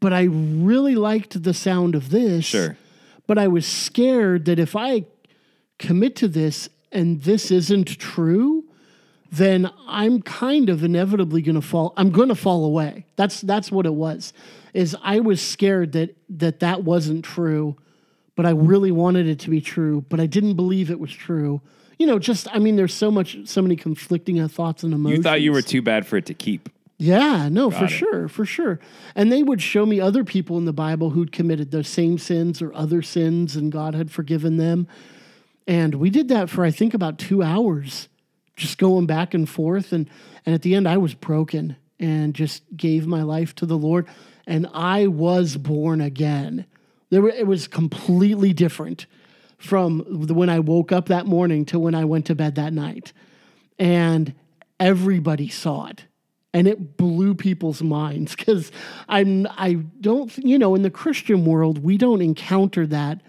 but 0.00 0.12
I 0.12 0.22
really 0.24 0.94
liked 0.94 1.42
the 1.42 1.54
sound 1.54 1.94
of 1.94 2.10
this. 2.10 2.44
Sure. 2.44 2.76
But 3.26 3.38
I 3.38 3.48
was 3.48 3.66
scared 3.66 4.44
that 4.44 4.58
if 4.58 4.76
I 4.76 5.04
commit 5.78 6.16
to 6.16 6.28
this 6.28 6.68
and 6.92 7.22
this 7.22 7.50
isn't 7.50 7.98
true, 7.98 8.64
then 9.32 9.70
I'm 9.86 10.22
kind 10.22 10.68
of 10.68 10.84
inevitably 10.84 11.42
going 11.42 11.56
to 11.56 11.60
fall. 11.60 11.92
I'm 11.96 12.10
going 12.10 12.28
to 12.28 12.34
fall 12.34 12.64
away. 12.64 13.06
That's 13.16 13.40
that's 13.40 13.72
what 13.72 13.86
it 13.86 13.94
was. 13.94 14.32
Is 14.72 14.96
I 15.02 15.20
was 15.20 15.40
scared 15.40 15.92
that 15.92 16.16
that 16.28 16.60
that 16.60 16.84
wasn't 16.84 17.24
true, 17.24 17.76
but 18.36 18.46
I 18.46 18.50
really 18.50 18.92
wanted 18.92 19.26
it 19.26 19.40
to 19.40 19.50
be 19.50 19.60
true, 19.60 20.04
but 20.08 20.20
I 20.20 20.26
didn't 20.26 20.54
believe 20.54 20.90
it 20.90 21.00
was 21.00 21.12
true. 21.12 21.60
You 21.98 22.06
know, 22.06 22.18
just 22.18 22.46
I 22.54 22.58
mean, 22.58 22.76
there's 22.76 22.94
so 22.94 23.10
much, 23.10 23.38
so 23.46 23.62
many 23.62 23.74
conflicting 23.74 24.38
uh, 24.38 24.48
thoughts 24.48 24.82
and 24.84 24.92
emotions. 24.92 25.18
You 25.18 25.22
thought 25.22 25.40
you 25.40 25.52
were 25.52 25.62
too 25.62 25.82
bad 25.82 26.06
for 26.06 26.16
it 26.16 26.26
to 26.26 26.34
keep. 26.34 26.68
Yeah, 26.98 27.48
no, 27.50 27.70
for 27.70 27.84
it. 27.84 27.90
sure, 27.90 28.28
for 28.28 28.46
sure. 28.46 28.80
And 29.14 29.30
they 29.30 29.42
would 29.42 29.60
show 29.60 29.84
me 29.84 30.00
other 30.00 30.24
people 30.24 30.56
in 30.56 30.64
the 30.64 30.72
Bible 30.72 31.10
who'd 31.10 31.30
committed 31.30 31.70
those 31.70 31.88
same 31.88 32.16
sins 32.16 32.62
or 32.62 32.72
other 32.74 33.02
sins, 33.02 33.54
and 33.54 33.70
God 33.70 33.94
had 33.94 34.10
forgiven 34.10 34.56
them. 34.56 34.88
And 35.66 35.96
we 35.96 36.08
did 36.08 36.28
that 36.28 36.48
for 36.48 36.64
I 36.64 36.70
think 36.70 36.94
about 36.94 37.18
two 37.18 37.42
hours, 37.42 38.08
just 38.56 38.78
going 38.78 39.06
back 39.06 39.34
and 39.34 39.48
forth. 39.48 39.92
And 39.92 40.08
and 40.46 40.54
at 40.54 40.62
the 40.62 40.74
end, 40.74 40.88
I 40.88 40.96
was 40.96 41.12
broken 41.12 41.76
and 41.98 42.34
just 42.34 42.62
gave 42.76 43.06
my 43.06 43.22
life 43.22 43.54
to 43.56 43.66
the 43.66 43.76
Lord, 43.76 44.06
and 44.46 44.66
I 44.72 45.06
was 45.06 45.56
born 45.56 46.00
again. 46.00 46.66
There, 47.10 47.22
were, 47.22 47.30
it 47.30 47.46
was 47.46 47.68
completely 47.68 48.52
different 48.52 49.06
from 49.58 50.04
the, 50.08 50.34
when 50.34 50.50
I 50.50 50.60
woke 50.60 50.92
up 50.92 51.06
that 51.06 51.26
morning 51.26 51.64
to 51.66 51.78
when 51.78 51.94
I 51.94 52.04
went 52.04 52.26
to 52.26 52.34
bed 52.34 52.54
that 52.54 52.72
night, 52.72 53.12
and 53.78 54.34
everybody 54.78 55.48
saw 55.48 55.86
it 55.86 56.04
and 56.56 56.66
it 56.66 56.96
blew 56.96 57.34
people's 57.34 57.82
minds 57.82 58.34
because 58.34 58.72
I'm 59.10 59.46
I 59.58 59.74
don't 60.00 60.34
you 60.38 60.58
know 60.58 60.74
in 60.74 60.80
the 60.80 60.90
Christian 60.90 61.44
world 61.44 61.84
we 61.84 61.98
don't 61.98 62.22
encounter 62.22 62.86
that 62.86 63.20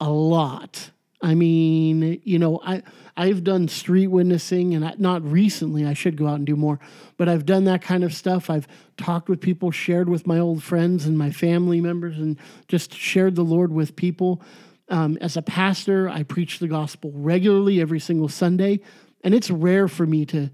a 0.00 0.10
lot. 0.10 0.90
I 1.20 1.34
mean, 1.34 2.22
you 2.24 2.38
know, 2.38 2.60
I 2.64 2.82
I've 3.18 3.44
done 3.44 3.68
street 3.68 4.06
witnessing 4.06 4.74
and 4.74 4.82
I, 4.82 4.94
not 4.96 5.22
recently. 5.30 5.84
I 5.84 5.92
should 5.92 6.16
go 6.16 6.26
out 6.26 6.36
and 6.36 6.46
do 6.46 6.56
more, 6.56 6.80
but 7.18 7.28
I've 7.28 7.44
done 7.44 7.64
that 7.64 7.82
kind 7.82 8.02
of 8.02 8.14
stuff. 8.14 8.48
I've 8.48 8.66
talked 8.96 9.28
with 9.28 9.42
people, 9.42 9.70
shared 9.70 10.08
with 10.08 10.26
my 10.26 10.38
old 10.38 10.62
friends 10.62 11.04
and 11.04 11.18
my 11.18 11.32
family 11.32 11.82
members, 11.82 12.16
and 12.16 12.38
just 12.66 12.94
shared 12.94 13.34
the 13.34 13.44
Lord 13.44 13.72
with 13.72 13.94
people. 13.94 14.40
Um, 14.88 15.18
as 15.20 15.36
a 15.36 15.42
pastor, 15.42 16.08
I 16.08 16.22
preach 16.22 16.60
the 16.60 16.68
gospel 16.68 17.12
regularly 17.14 17.82
every 17.82 18.00
single 18.00 18.28
Sunday, 18.28 18.80
and 19.22 19.34
it's 19.34 19.50
rare 19.50 19.86
for 19.86 20.06
me 20.06 20.24
to 20.26 20.50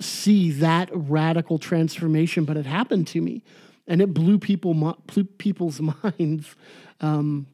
see 0.00 0.50
that 0.52 0.88
radical 0.92 1.58
transformation, 1.58 2.44
but 2.44 2.56
it 2.56 2.66
happened 2.66 3.06
to 3.08 3.20
me, 3.20 3.42
and 3.86 4.00
it 4.00 4.14
blew 4.14 4.38
people 4.38 4.74
blew 5.06 5.24
people's 5.24 5.80
minds 6.02 6.54
um, 7.00 7.46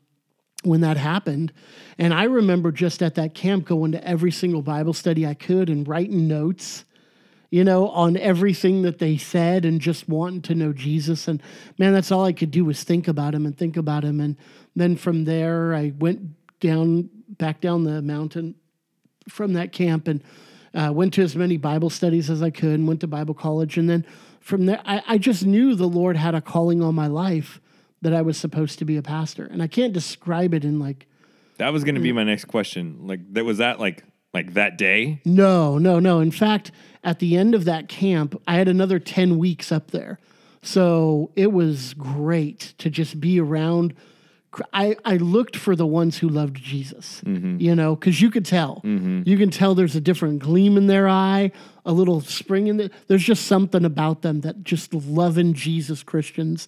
when 0.62 0.80
that 0.80 0.96
happened. 0.96 1.52
And 1.98 2.12
I 2.14 2.24
remember 2.24 2.72
just 2.72 3.02
at 3.02 3.14
that 3.16 3.34
camp 3.34 3.64
going 3.64 3.92
to 3.92 4.06
every 4.06 4.30
single 4.30 4.62
Bible 4.62 4.92
study 4.92 5.26
I 5.26 5.34
could 5.34 5.68
and 5.68 5.86
writing 5.86 6.28
notes, 6.28 6.84
you 7.50 7.64
know, 7.64 7.88
on 7.88 8.16
everything 8.16 8.82
that 8.82 8.98
they 8.98 9.16
said, 9.16 9.64
and 9.64 9.80
just 9.80 10.08
wanting 10.08 10.42
to 10.42 10.54
know 10.54 10.72
Jesus. 10.72 11.28
And 11.28 11.42
man, 11.78 11.92
that's 11.92 12.12
all 12.12 12.24
I 12.24 12.32
could 12.32 12.50
do 12.50 12.64
was 12.64 12.82
think 12.82 13.08
about 13.08 13.34
him 13.34 13.46
and 13.46 13.56
think 13.56 13.76
about 13.76 14.04
him. 14.04 14.20
And 14.20 14.36
then 14.74 14.96
from 14.96 15.24
there, 15.24 15.74
I 15.74 15.92
went 15.98 16.20
down 16.60 17.10
back 17.28 17.60
down 17.60 17.84
the 17.84 18.00
mountain 18.02 18.54
from 19.28 19.54
that 19.54 19.72
camp 19.72 20.06
and 20.08 20.22
uh, 20.76 20.92
went 20.92 21.14
to 21.14 21.22
as 21.22 21.34
many 21.34 21.56
Bible 21.56 21.90
studies 21.90 22.28
as 22.30 22.42
I 22.42 22.50
could 22.50 22.74
and 22.74 22.86
went 22.86 23.00
to 23.00 23.06
Bible 23.06 23.34
college. 23.34 23.78
And 23.78 23.88
then 23.88 24.06
from 24.40 24.66
there, 24.66 24.80
I, 24.84 25.02
I 25.08 25.18
just 25.18 25.44
knew 25.44 25.74
the 25.74 25.88
Lord 25.88 26.16
had 26.16 26.34
a 26.34 26.40
calling 26.40 26.82
on 26.82 26.94
my 26.94 27.06
life 27.06 27.60
that 28.02 28.12
I 28.12 28.22
was 28.22 28.36
supposed 28.36 28.78
to 28.80 28.84
be 28.84 28.96
a 28.96 29.02
pastor. 29.02 29.46
And 29.46 29.62
I 29.62 29.66
can't 29.66 29.92
describe 29.92 30.52
it 30.52 30.64
in 30.64 30.78
like. 30.78 31.06
That 31.56 31.72
was 31.72 31.82
going 31.82 31.94
to 31.94 32.00
be 32.02 32.12
my 32.12 32.24
next 32.24 32.44
question. 32.44 33.06
Like, 33.06 33.32
that 33.32 33.44
was 33.44 33.58
that 33.58 33.80
like 33.80 34.04
like 34.34 34.52
that 34.52 34.76
day? 34.76 35.22
No, 35.24 35.78
no, 35.78 35.98
no. 35.98 36.20
In 36.20 36.30
fact, 36.30 36.70
at 37.02 37.20
the 37.20 37.36
end 37.36 37.54
of 37.54 37.64
that 37.64 37.88
camp, 37.88 38.40
I 38.46 38.56
had 38.56 38.68
another 38.68 38.98
10 38.98 39.38
weeks 39.38 39.72
up 39.72 39.92
there. 39.92 40.18
So 40.60 41.30
it 41.36 41.52
was 41.52 41.94
great 41.94 42.74
to 42.78 42.90
just 42.90 43.18
be 43.18 43.40
around 43.40 43.94
I, 44.72 44.96
I 45.04 45.16
looked 45.16 45.56
for 45.56 45.76
the 45.76 45.86
ones 45.86 46.18
who 46.18 46.28
loved 46.28 46.56
Jesus, 46.56 47.20
mm-hmm. 47.24 47.60
you 47.60 47.74
know, 47.74 47.94
because 47.96 48.20
you 48.20 48.30
could 48.30 48.44
tell. 48.44 48.76
Mm-hmm. 48.84 49.22
You 49.24 49.36
can 49.36 49.50
tell 49.50 49.74
there's 49.74 49.96
a 49.96 50.00
different 50.00 50.40
gleam 50.40 50.76
in 50.76 50.86
their 50.86 51.08
eye, 51.08 51.52
a 51.84 51.92
little 51.92 52.20
spring 52.20 52.66
in 52.66 52.76
there. 52.76 52.90
There's 53.08 53.24
just 53.24 53.46
something 53.46 53.84
about 53.84 54.22
them 54.22 54.40
that 54.42 54.64
just 54.64 54.94
loving 54.94 55.54
Jesus 55.54 56.02
Christians. 56.02 56.66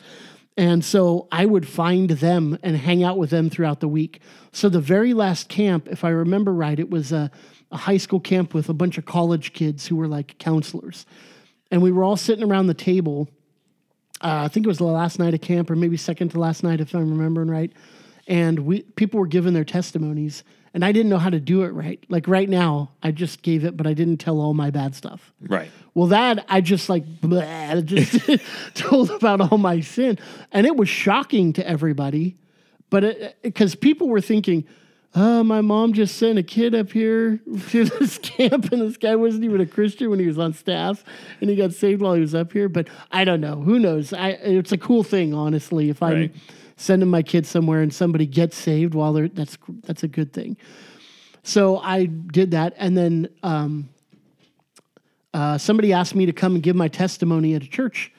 And 0.57 0.85
so 0.85 1.29
I 1.31 1.47
would 1.47 1.69
find 1.69 2.11
them 2.11 2.59
and 2.63 2.77
hang 2.77 3.05
out 3.05 3.17
with 3.17 3.31
them 3.31 3.49
throughout 3.49 3.81
the 3.81 3.89
week. 3.89 4.21
So 4.53 4.69
the 4.69 4.81
very 4.81 5.15
last 5.15 5.49
camp, 5.49 5.87
if 5.89 6.05
I 6.05 6.09
remember 6.09 6.53
right, 6.53 6.79
it 6.79 6.91
was 6.91 7.13
a, 7.13 7.31
a 7.71 7.77
high 7.77 7.97
school 7.97 8.21
camp 8.21 8.55
with 8.55 8.69
a 8.69 8.75
bunch 8.75 8.99
of 8.99 9.05
college 9.05 9.53
kids 9.53 9.87
who 9.87 9.97
were 9.97 10.09
like 10.09 10.37
counselors. 10.39 11.07
And 11.71 11.81
we 11.81 11.93
were 11.93 12.03
all 12.03 12.17
sitting 12.17 12.45
around 12.45 12.67
the 12.67 12.75
table 12.75 13.29
uh, 14.21 14.43
I 14.45 14.49
think 14.49 14.67
it 14.67 14.69
was 14.69 14.79
the 14.79 14.85
last 14.85 15.19
night 15.19 15.35
of 15.35 15.41
camp, 15.41 15.71
or 15.71 15.77
maybe 15.77 15.97
second 15.97 16.31
to 16.31 16.41
last 16.41 16.63
night, 16.63 16.81
if 16.81 16.95
I'm 16.95 17.11
remembering 17.11 17.51
right. 17.51 17.73
And 18.27 18.61
we 18.61 18.83
people 18.83 19.21
were 19.21 19.27
giving 19.27 19.55
their 19.55 19.65
testimonies, 19.65 20.45
and 20.75 20.85
I 20.85 20.93
didn't 20.93 21.09
know 21.09 21.19
how 21.19 21.31
to 21.31 21.41
do 21.41 21.63
it 21.63 21.69
right. 21.69 22.05
Like 22.09 22.29
right 22.29 22.49
now, 22.49 22.93
I 23.03 23.11
just 23.11 23.43
gave 23.43 23.65
it, 23.65 23.77
but 23.77 23.87
I 23.87 23.95
didn't 23.95 24.19
tell 24.19 24.41
all 24.41 24.55
my 24.55 24.71
bad 24.71 24.95
stuff. 24.95 25.33
Right. 25.41 25.71
Well, 25.95 26.09
that 26.09 26.45
I 26.49 26.61
just 26.61 26.89
like 26.89 27.07
bleh, 27.21 27.85
just 27.85 28.75
told 28.75 29.11
about 29.11 29.41
all 29.41 29.59
my 29.59 29.81
sin, 29.81 30.19
and 30.53 30.67
it 30.67 30.77
was 30.77 30.89
shocking 30.89 31.53
to 31.55 31.67
everybody. 31.67 32.37
But 32.91 33.43
because 33.43 33.75
people 33.75 34.09
were 34.09 34.21
thinking, 34.21 34.65
oh, 35.15 35.43
my 35.43 35.61
mom 35.61 35.93
just 35.93 36.17
sent 36.17 36.39
a 36.39 36.43
kid 36.43 36.75
up 36.75 36.93
here 36.93 37.41
to 37.69 37.85
this 37.85 38.19
camp, 38.19 38.73
and 38.73 38.83
this 38.83 38.97
guy 38.97 39.17
wasn't 39.17 39.45
even 39.45 39.61
a 39.61 39.67
Christian 39.67 40.11
when 40.11 40.19
he 40.19 40.27
was 40.27 40.39
on 40.39 40.53
staff, 40.53 41.05
and 41.41 41.51
he 41.51 41.57
got 41.57 41.73
saved 41.73 42.03
while 42.03 42.15
he 42.15 42.21
was 42.21 42.35
up 42.35 42.53
here. 42.53 42.69
But 42.69 42.89
I 43.11 43.25
don't 43.25 43.41
know. 43.41 43.57
Who 43.57 43.79
knows? 43.79 44.13
I, 44.13 44.31
it's 44.31 44.73
a 44.73 44.79
cool 44.79 45.03
thing, 45.03 45.35
honestly. 45.35 45.91
If 45.91 46.03
I'm 46.03 46.15
right. 46.15 46.35
sending 46.77 47.09
my 47.09 47.23
kid 47.23 47.47
somewhere 47.47 47.83
and 47.83 47.93
somebody 47.93 48.27
gets 48.27 48.57
saved 48.57 48.95
while 48.95 49.13
they're 49.13 49.29
that's 49.29 49.59
that's 49.85 50.03
a 50.03 50.09
good 50.09 50.33
thing. 50.33 50.57
So 51.43 51.79
I 51.79 52.07
did 52.07 52.51
that, 52.51 52.75
and 52.77 52.97
then 52.97 53.29
um, 53.43 53.89
uh, 55.33 55.57
somebody 55.59 55.93
asked 55.93 56.15
me 56.15 56.27
to 56.27 56.33
come 56.33 56.55
and 56.55 56.63
give 56.63 56.77
my 56.77 56.89
testimony 56.89 57.55
at 57.55 57.63
a 57.63 57.69
church, 57.69 58.13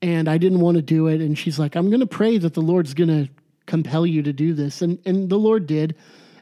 and 0.00 0.28
I 0.28 0.38
didn't 0.38 0.60
want 0.60 0.76
to 0.76 0.82
do 0.82 1.08
it. 1.08 1.20
And 1.20 1.36
she's 1.36 1.58
like, 1.58 1.74
"I'm 1.74 1.88
going 1.88 2.00
to 2.00 2.06
pray 2.06 2.38
that 2.38 2.54
the 2.54 2.62
Lord's 2.62 2.94
going 2.94 3.26
to." 3.26 3.30
compel 3.66 4.06
you 4.06 4.22
to 4.22 4.32
do 4.32 4.54
this 4.54 4.80
and 4.80 4.98
and 5.04 5.28
the 5.28 5.38
lord 5.38 5.66
did 5.66 5.94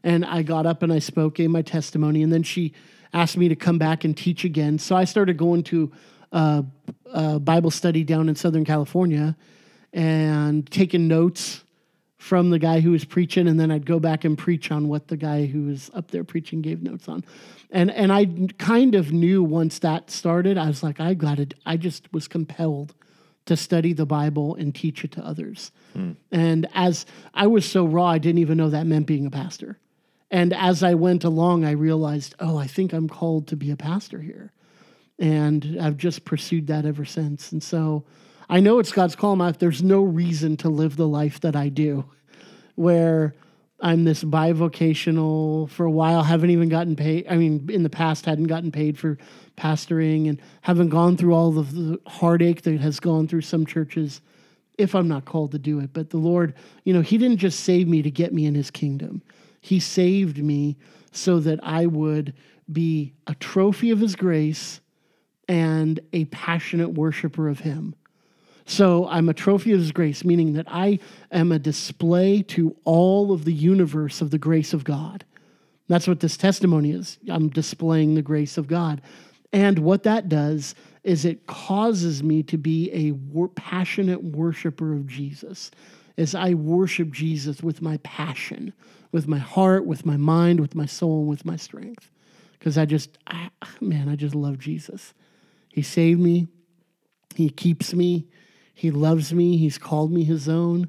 and 0.07 0.25
I 0.25 0.43
got 0.43 0.67
up 0.67 0.85
and 0.85 0.93
I 0.93 1.01
spoke, 1.01 1.35
gave 1.35 1.51
my 1.51 1.63
testimony, 1.63 2.23
and 2.23 2.33
then 2.33 2.45
she 2.45 2.73
asked 3.13 3.37
me 3.37 3.49
to 3.49 3.57
come 3.57 3.77
back 3.77 4.05
and 4.05 4.17
teach 4.17 4.45
again. 4.45 4.79
So 4.79 4.95
I 4.95 5.05
started 5.05 5.37
going 5.37 5.65
to 5.65 5.91
a, 6.31 6.65
a 7.13 7.41
Bible 7.41 7.73
study 7.73 8.05
down 8.05 8.29
in 8.29 8.37
Southern 8.37 8.65
California 8.65 9.37
and 9.93 10.71
taking 10.71 11.09
notes 11.09 11.65
from 12.19 12.51
the 12.51 12.59
guy 12.61 12.79
who 12.79 12.93
was 12.93 13.05
preaching, 13.05 13.49
and 13.49 13.59
then 13.59 13.73
I'd 13.73 13.85
go 13.85 13.99
back 13.99 14.25
and 14.25 14.39
preach 14.39 14.71
on 14.71 14.87
what 14.87 15.09
the 15.09 15.17
guy 15.17 15.47
who 15.47 15.65
was 15.65 15.91
up 15.93 16.13
there 16.13 16.23
preaching 16.23 16.63
gave 16.63 16.83
notes 16.83 17.09
on. 17.09 17.25
And 17.73 17.91
and 17.91 18.13
I 18.13 18.27
kind 18.59 18.95
of 18.95 19.13
knew 19.13 19.43
once 19.43 19.81
that 19.81 20.11
started, 20.11 20.57
I 20.57 20.69
was 20.69 20.85
like, 20.85 21.01
I 21.01 21.15
got 21.15 21.41
it. 21.41 21.55
I 21.67 21.77
just 21.77 22.13
was 22.13 22.29
compelled 22.29 22.95
to 23.47 23.57
study 23.57 23.93
the 23.93 24.07
Bible 24.07 24.55
and 24.55 24.73
teach 24.73 25.05
it 25.05 25.13
to 25.13 25.21
others. 25.25 25.73
Hmm. 25.95 26.13
And 26.31 26.69
as 26.75 27.07
I 27.35 27.49
was 27.49 27.65
so 27.65 27.85
raw, 27.85 28.07
I 28.07 28.19
didn't 28.19 28.39
even 28.39 28.57
know 28.57 28.71
that 28.71 28.87
meant 28.87 29.07
being 29.07 29.27
a 29.27 29.31
pastor. 29.31 29.79
And 30.31 30.53
as 30.53 30.83
I 30.83 30.95
went 30.95 31.25
along, 31.25 31.65
I 31.65 31.73
realized, 31.73 32.35
oh, 32.41 32.57
I 32.57 32.67
think 32.67 32.93
I'm 32.93 33.09
called 33.09 33.49
to 33.49 33.57
be 33.57 33.71
a 33.71 33.77
pastor 33.77 34.21
here. 34.21 34.53
And 35.19 35.79
I've 35.81 35.97
just 35.97 36.25
pursued 36.25 36.67
that 36.67 36.85
ever 36.85 37.05
since. 37.05 37.53
And 37.53 37.63
so 37.63 38.05
I 38.49 38.61
know 38.61 38.79
it's 38.79 38.93
God's 38.93 39.17
call. 39.17 39.37
My, 39.37 39.53
there's 39.53 39.83
no 39.83 40.03
reason 40.03 40.57
to 40.59 40.69
live 40.69 40.97
the 40.97 41.09
life 41.09 41.41
that 41.41 41.57
I 41.57 41.69
do, 41.69 42.05
where 42.75 43.35
I'm 43.81 44.05
this 44.05 44.25
bivocational 44.25 45.69
for 45.71 45.85
a 45.85 45.91
while, 45.91 46.23
haven't 46.23 46.51
even 46.51 46.69
gotten 46.69 46.97
paid. 46.97 47.27
I 47.29 47.37
mean, 47.37 47.69
in 47.71 47.83
the 47.83 47.91
past, 47.91 48.25
hadn't 48.25 48.45
gotten 48.45 48.73
paid 48.73 48.99
for 48.99 49.19
pastoring 49.57 50.29
and 50.29 50.41
haven't 50.63 50.89
gone 50.89 51.17
through 51.17 51.35
all 51.35 51.59
of 51.59 51.73
the 51.75 52.01
heartache 52.07 52.63
that 52.63 52.81
has 52.81 53.01
gone 53.01 53.29
through 53.29 53.43
some 53.43 53.67
churches 53.67 54.21
if 54.79 54.95
I'm 54.95 55.09
not 55.09 55.25
called 55.25 55.53
to 55.53 55.59
do 55.59 55.81
it. 55.81 55.93
But 55.93 56.11
the 56.11 56.19
Lord, 56.19 56.55
you 56.85 56.93
know, 56.93 57.03
He 57.03 57.19
didn't 57.19 57.39
just 57.39 57.61
save 57.61 57.89
me 57.89 58.03
to 58.03 58.11
get 58.11 58.33
me 58.33 58.47
in 58.47 58.55
His 58.55 58.71
kingdom. 58.71 59.23
He 59.67 59.81
saved 59.81 60.39
me 60.39 60.77
so 61.11 61.41
that 61.41 61.59
I 61.61 61.87
would 61.87 62.35
be 62.71 63.15
a 63.27 63.35
trophy 63.35 63.91
of 63.91 63.99
His 63.99 64.15
grace 64.15 64.81
and 65.49 65.99
a 66.13 66.27
passionate 66.27 66.91
worshiper 66.91 67.49
of 67.49 67.59
Him. 67.59 67.97
So 68.65 69.09
I'm 69.09 69.29
a 69.29 69.35
trophy 69.35 69.73
of 69.73 69.81
His 69.81 69.91
grace, 69.91 70.25
meaning 70.25 70.53
that 70.53 70.67
I 70.69 71.01
am 71.33 71.51
a 71.51 71.59
display 71.59 72.43
to 72.43 72.77
all 72.85 73.33
of 73.33 73.45
the 73.45 73.53
universe 73.53 74.21
of 74.21 74.31
the 74.31 74.39
grace 74.39 74.73
of 74.73 74.85
God. 74.85 75.25
That's 75.89 76.07
what 76.07 76.21
this 76.21 76.37
testimony 76.37 76.93
is. 76.93 77.19
I'm 77.29 77.49
displaying 77.49 78.15
the 78.15 78.23
grace 78.23 78.57
of 78.57 78.69
God. 78.69 79.03
And 79.53 79.81
what 79.81 80.05
that 80.05 80.29
does 80.29 80.77
is 81.03 81.25
it 81.25 81.49
causes 81.49 82.23
me 82.23 82.45
to 82.45 82.57
be 82.57 82.89
a 82.93 83.11
wor- 83.11 83.49
passionate 83.49 84.23
worshiper 84.23 84.93
of 84.93 85.09
Jesus 85.09 85.73
as 86.17 86.37
I 86.37 86.55
worship 86.55 87.11
Jesus 87.11 87.65
with 87.65 87.83
my 87.83 87.97
passion, 87.99 88.73
with 89.13 89.27
my 89.29 89.39
heart, 89.39 89.87
with 89.87 90.05
my 90.05 90.17
mind, 90.17 90.61
with 90.61 90.75
my 90.75 90.87
soul, 90.87 91.21
and 91.21 91.29
with 91.29 91.45
my 91.45 91.57
strength. 91.57 92.11
Because 92.59 92.77
I 92.77 92.85
just, 92.85 93.19
I, 93.27 93.51
man, 93.81 94.09
I 94.09 94.17
just 94.17 94.35
love 94.35 94.59
Jesus. 94.59 95.15
He 95.69 95.83
saved 95.83 96.21
me. 96.21 96.49
He 97.35 97.51
keeps 97.51 97.95
me. 97.95 98.27
He 98.75 98.91
loves 98.91 99.33
me. 99.33 99.57
He's 99.57 99.79
called 99.79 100.13
me 100.13 100.25
his 100.25 100.49
own. 100.49 100.89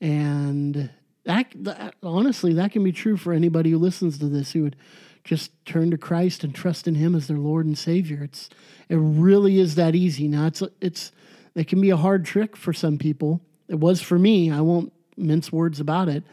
And 0.00 0.90
that, 1.24 1.46
that 1.56 1.94
honestly, 2.02 2.54
that 2.54 2.72
can 2.72 2.84
be 2.84 2.92
true 2.92 3.16
for 3.16 3.32
anybody 3.32 3.70
who 3.70 3.78
listens 3.78 4.18
to 4.18 4.26
this 4.26 4.52
who 4.52 4.62
would 4.62 4.76
just 5.24 5.52
turn 5.64 5.90
to 5.90 5.98
Christ 5.98 6.44
and 6.44 6.54
trust 6.54 6.86
in 6.86 6.94
him 6.94 7.14
as 7.14 7.26
their 7.26 7.38
Lord 7.38 7.66
and 7.66 7.76
Savior. 7.76 8.22
It's 8.22 8.50
it 8.88 8.96
really 8.96 9.58
is 9.58 9.74
that 9.74 9.94
easy. 9.94 10.28
Now 10.28 10.46
it's 10.46 10.62
it's 10.80 11.12
it 11.54 11.66
can 11.66 11.80
be 11.80 11.90
a 11.90 11.96
hard 11.96 12.24
trick 12.24 12.56
for 12.56 12.72
some 12.72 12.98
people. 12.98 13.40
It 13.68 13.80
was 13.80 14.02
for 14.02 14.18
me. 14.18 14.50
I 14.50 14.60
won't 14.60 14.92
mince 15.16 15.50
words 15.50 15.80
about 15.80 16.08
it, 16.08 16.24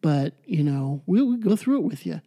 but 0.00 0.34
you 0.44 0.62
know, 0.62 1.02
we 1.06 1.22
we 1.22 1.36
go 1.36 1.56
through 1.56 1.78
it 1.78 1.84
with 1.84 2.06
you. 2.06 2.20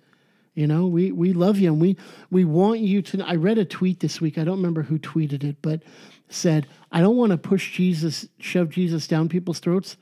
You 0.53 0.67
know, 0.67 0.87
we 0.87 1.11
we 1.11 1.33
love 1.33 1.57
you 1.57 1.71
and 1.71 1.81
we 1.81 1.97
we 2.29 2.43
want 2.43 2.79
you 2.79 3.01
to 3.01 3.25
I 3.25 3.35
read 3.35 3.57
a 3.57 3.65
tweet 3.65 3.99
this 3.99 4.19
week. 4.19 4.37
I 4.37 4.43
don't 4.43 4.57
remember 4.57 4.83
who 4.83 4.99
tweeted 4.99 5.43
it, 5.43 5.57
but 5.61 5.81
said, 6.33 6.67
I 6.91 7.01
don't 7.01 7.17
want 7.17 7.31
to 7.31 7.37
push 7.37 7.75
Jesus, 7.75 8.27
shove 8.39 8.69
Jesus 8.69 9.07
down 9.07 9.29
people's 9.29 9.59
throats, 9.59 9.97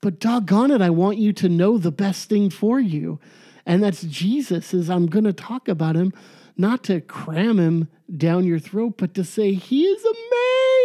but 0.00 0.20
doggone 0.20 0.70
it, 0.70 0.80
I 0.80 0.90
want 0.90 1.18
you 1.18 1.32
to 1.34 1.48
know 1.48 1.78
the 1.78 1.90
best 1.90 2.28
thing 2.28 2.50
for 2.50 2.80
you. 2.80 3.18
And 3.64 3.82
that's 3.82 4.02
Jesus, 4.02 4.72
is 4.72 4.88
I'm 4.88 5.06
going 5.06 5.24
to 5.24 5.32
talk 5.32 5.68
about 5.68 5.96
him, 5.96 6.12
not 6.56 6.84
to 6.84 7.00
cram 7.00 7.58
him 7.58 7.88
down 8.14 8.44
your 8.44 8.58
throat, 8.58 8.94
but 8.96 9.14
to 9.14 9.24
say 9.24 9.54
he 9.54 9.84
is 9.84 10.04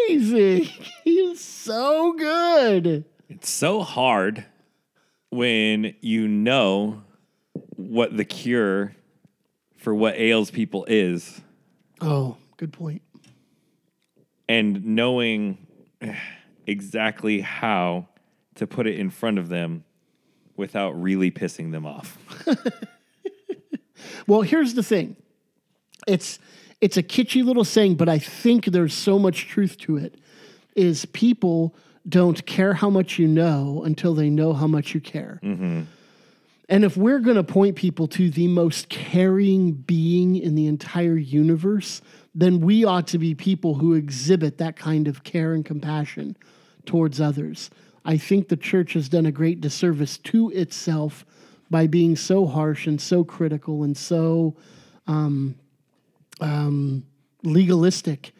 amazing. 0.10 0.64
he 1.04 1.12
is 1.12 1.40
so 1.40 2.14
good. 2.14 3.06
It's 3.30 3.50
so 3.50 3.82
hard 3.82 4.46
when 5.32 5.96
you 6.02 6.28
know 6.28 7.02
what 7.76 8.16
the 8.16 8.26
cure 8.26 8.96
for 9.78 9.96
what 9.96 10.16
ails 10.16 10.52
people 10.52 10.86
is 10.86 11.42
Oh, 12.02 12.38
good 12.58 12.72
point. 12.74 13.02
and 14.48 14.86
knowing 14.86 15.58
exactly 16.68 17.42
how 17.42 18.08
to 18.56 18.68
put 18.68 18.86
it 18.88 19.00
in 19.00 19.10
front 19.10 19.40
of 19.40 19.50
them 19.50 19.84
without 20.58 20.92
really 21.02 21.32
pissing 21.32 21.72
them 21.72 21.86
off. 21.86 22.18
Well, 24.28 24.42
here's 24.42 24.74
the 24.74 24.84
thing. 24.84 25.16
It's 26.08 26.40
it's 26.80 26.98
a 26.98 27.04
kitschy 27.04 27.44
little 27.44 27.64
saying, 27.64 27.96
but 27.96 28.10
I 28.10 28.18
think 28.18 28.66
there's 28.66 28.94
so 28.94 29.20
much 29.20 29.48
truth 29.48 29.78
to 29.80 29.98
it. 29.98 30.16
Is 30.76 31.06
people 31.06 31.76
don't 32.08 32.46
care 32.46 32.74
how 32.74 32.90
much 32.90 33.20
you 33.20 33.28
know 33.28 33.84
until 33.86 34.14
they 34.14 34.30
know 34.30 34.54
how 34.54 34.68
much 34.68 34.94
you 34.94 35.02
care. 35.02 35.40
And 36.70 36.86
if 36.86 36.96
we're 36.96 37.20
going 37.20 37.36
to 37.36 37.44
point 37.44 37.76
people 37.76 38.08
to 38.08 38.30
the 38.30 38.48
most 38.48 38.88
caring 38.88 39.74
being 39.74 40.38
in 40.38 40.56
the 40.56 40.68
entire 40.68 41.18
universe, 41.18 42.02
then 42.34 42.62
we 42.62 42.86
ought 42.86 43.08
to 43.08 43.18
be 43.18 43.36
people 43.36 43.76
who 43.76 43.94
exhibit 43.94 44.58
that 44.60 44.78
kind 44.78 45.10
of 45.10 45.24
care 45.24 45.54
and 45.54 45.66
compassion 45.66 46.38
towards 46.86 47.20
others. 47.20 47.70
I 48.06 48.18
think 48.18 48.48
the 48.48 48.58
church 48.58 48.94
has 48.94 49.10
done 49.10 49.26
a 49.26 49.32
great 49.32 49.60
disservice 49.60 50.18
to 50.20 50.50
itself 50.52 51.26
by 51.70 51.88
being 51.88 52.16
so 52.16 52.46
harsh 52.48 52.88
and 52.88 53.00
so 53.00 53.24
critical 53.24 53.84
and 53.84 53.98
so 53.98 54.56
um, 55.08 55.56
um, 56.40 57.06
legalistic 57.44 58.32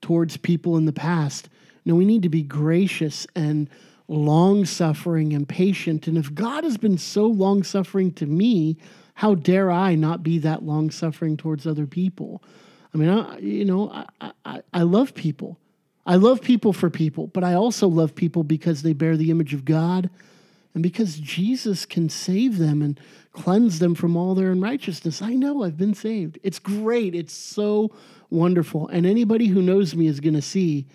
towards 0.00 0.36
people 0.36 0.76
in 0.76 0.86
the 0.86 0.92
past. 0.92 1.48
No, 1.86 1.94
we 1.94 2.04
need 2.04 2.22
to 2.24 2.28
be 2.28 2.42
gracious 2.42 3.26
and 3.34 3.70
long 4.08 4.64
suffering 4.64 5.32
and 5.32 5.48
patient. 5.48 6.06
And 6.06 6.18
if 6.18 6.34
God 6.34 6.64
has 6.64 6.76
been 6.76 6.98
so 6.98 7.26
long 7.26 7.62
suffering 7.62 8.12
to 8.14 8.26
me, 8.26 8.76
how 9.14 9.34
dare 9.34 9.70
I 9.70 9.94
not 9.94 10.22
be 10.22 10.38
that 10.40 10.62
long 10.62 10.90
suffering 10.90 11.36
towards 11.36 11.66
other 11.66 11.86
people? 11.86 12.42
I 12.92 12.98
mean, 12.98 13.08
I, 13.08 13.38
you 13.38 13.64
know, 13.64 13.90
I, 14.20 14.32
I, 14.44 14.62
I 14.74 14.82
love 14.82 15.14
people. 15.14 15.58
I 16.04 16.16
love 16.16 16.42
people 16.42 16.72
for 16.72 16.90
people, 16.90 17.28
but 17.28 17.42
I 17.42 17.54
also 17.54 17.88
love 17.88 18.14
people 18.14 18.44
because 18.44 18.82
they 18.82 18.92
bear 18.92 19.16
the 19.16 19.30
image 19.30 19.54
of 19.54 19.64
God 19.64 20.10
and 20.74 20.82
because 20.82 21.18
Jesus 21.18 21.86
can 21.86 22.08
save 22.08 22.58
them 22.58 22.82
and 22.82 23.00
cleanse 23.32 23.78
them 23.78 23.94
from 23.94 24.16
all 24.16 24.34
their 24.34 24.52
unrighteousness. 24.52 25.22
I 25.22 25.34
know 25.34 25.62
I've 25.62 25.78
been 25.78 25.94
saved. 25.94 26.38
It's 26.42 26.58
great. 26.58 27.14
It's 27.14 27.32
so 27.32 27.90
wonderful. 28.30 28.88
And 28.88 29.06
anybody 29.06 29.46
who 29.46 29.62
knows 29.62 29.96
me 29.96 30.06
is 30.06 30.20
going 30.20 30.34
to 30.34 30.42
see 30.42 30.86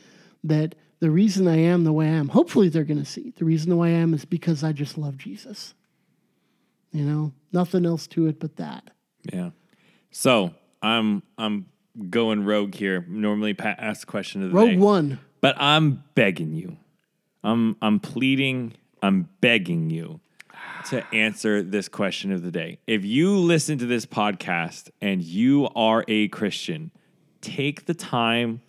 that 0.43 0.75
the 0.99 1.11
reason 1.11 1.47
I 1.47 1.57
am 1.57 1.83
the 1.83 1.93
way 1.93 2.07
I 2.07 2.11
am, 2.11 2.29
hopefully 2.29 2.69
they're 2.69 2.83
going 2.83 2.99
to 2.99 3.05
see 3.05 3.33
the 3.37 3.45
reason 3.45 3.69
the 3.69 3.75
way 3.75 3.95
I 3.95 3.99
am 3.99 4.13
is 4.13 4.25
because 4.25 4.63
I 4.63 4.71
just 4.71 4.97
love 4.97 5.17
Jesus. 5.17 5.73
You 6.91 7.05
know, 7.05 7.33
nothing 7.51 7.85
else 7.85 8.07
to 8.07 8.27
it 8.27 8.39
but 8.39 8.57
that. 8.57 8.91
Yeah. 9.23 9.51
So 10.11 10.53
I'm 10.81 11.23
I'm 11.37 11.67
going 12.09 12.45
rogue 12.45 12.75
here. 12.75 13.05
Normally 13.07 13.53
Pat 13.53 13.79
asks 13.79 14.01
the 14.01 14.11
question 14.11 14.43
of 14.43 14.49
the 14.49 14.55
Rogue 14.55 14.69
day. 14.71 14.77
One. 14.77 15.19
But 15.39 15.55
I'm 15.59 16.03
begging 16.15 16.53
you. 16.53 16.77
I'm 17.43 17.75
I'm 17.81 17.99
pleading, 17.99 18.73
I'm 19.01 19.29
begging 19.41 19.89
you 19.89 20.19
to 20.89 21.05
answer 21.13 21.63
this 21.63 21.87
question 21.87 22.31
of 22.31 22.43
the 22.43 22.51
day. 22.51 22.79
If 22.87 23.05
you 23.05 23.35
listen 23.37 23.77
to 23.79 23.85
this 23.85 24.05
podcast 24.05 24.89
and 25.01 25.21
you 25.21 25.69
are 25.75 26.03
a 26.07 26.27
Christian, 26.29 26.91
take 27.41 27.85
the 27.85 27.93
time, 27.93 28.61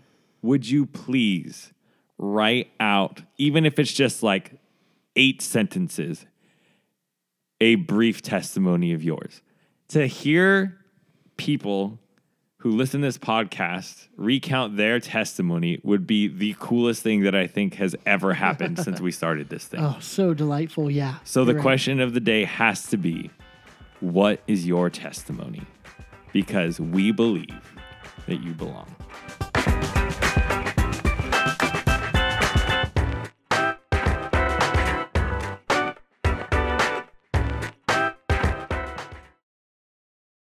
would 0.43 0.69
you 0.69 0.87
please 0.87 1.73
write 2.19 2.71
out, 2.79 3.23
even 3.39 3.65
if 3.65 3.79
it's 3.79 3.93
just 3.93 4.23
like 4.23 4.61
eight 5.17 5.41
sentences, 5.43 6.27
a 7.61 7.77
brief 7.77 8.23
testimony 8.23 8.93
of 8.93 9.03
yours. 9.03 9.41
To 9.89 10.07
hear 10.07 10.79
people 11.37 11.99
who 12.59 12.71
listen 12.71 13.01
to 13.01 13.09
this 13.09 13.19
podcast 13.19 14.07
recount 14.17 14.77
their 14.77 15.01
testimony 15.01 15.81
would 15.83 16.07
be 16.07 16.29
the 16.29 16.55
coolest 16.61 17.03
thing 17.03 17.23
that 17.23 17.35
I 17.35 17.49
think 17.49 17.75
has 17.75 17.97
ever 18.07 18.35
happened 18.35 18.79
since 18.79 19.01
we 19.01 19.11
started 19.11 19.49
this 19.49 19.65
thing. 19.65 19.81
Oh, 19.85 19.97
so 20.01 20.33
delightful. 20.33 20.91
Yeah. 20.91 21.17
so 21.25 21.45
the 21.45 21.55
right. 21.55 21.63
question 21.63 22.01
of 22.01 22.15
the 22.15 22.21
day 22.21 22.45
has 22.45 22.87
to 22.89 22.97
be 22.97 23.31
what 24.01 24.43
is 24.47 24.67
your 24.67 24.91
testimony? 24.91 25.63
Because 26.33 26.81
we 26.81 27.13
believe 27.13 27.75
that 28.27 28.43
you 28.43 28.53
belong. 28.53 28.95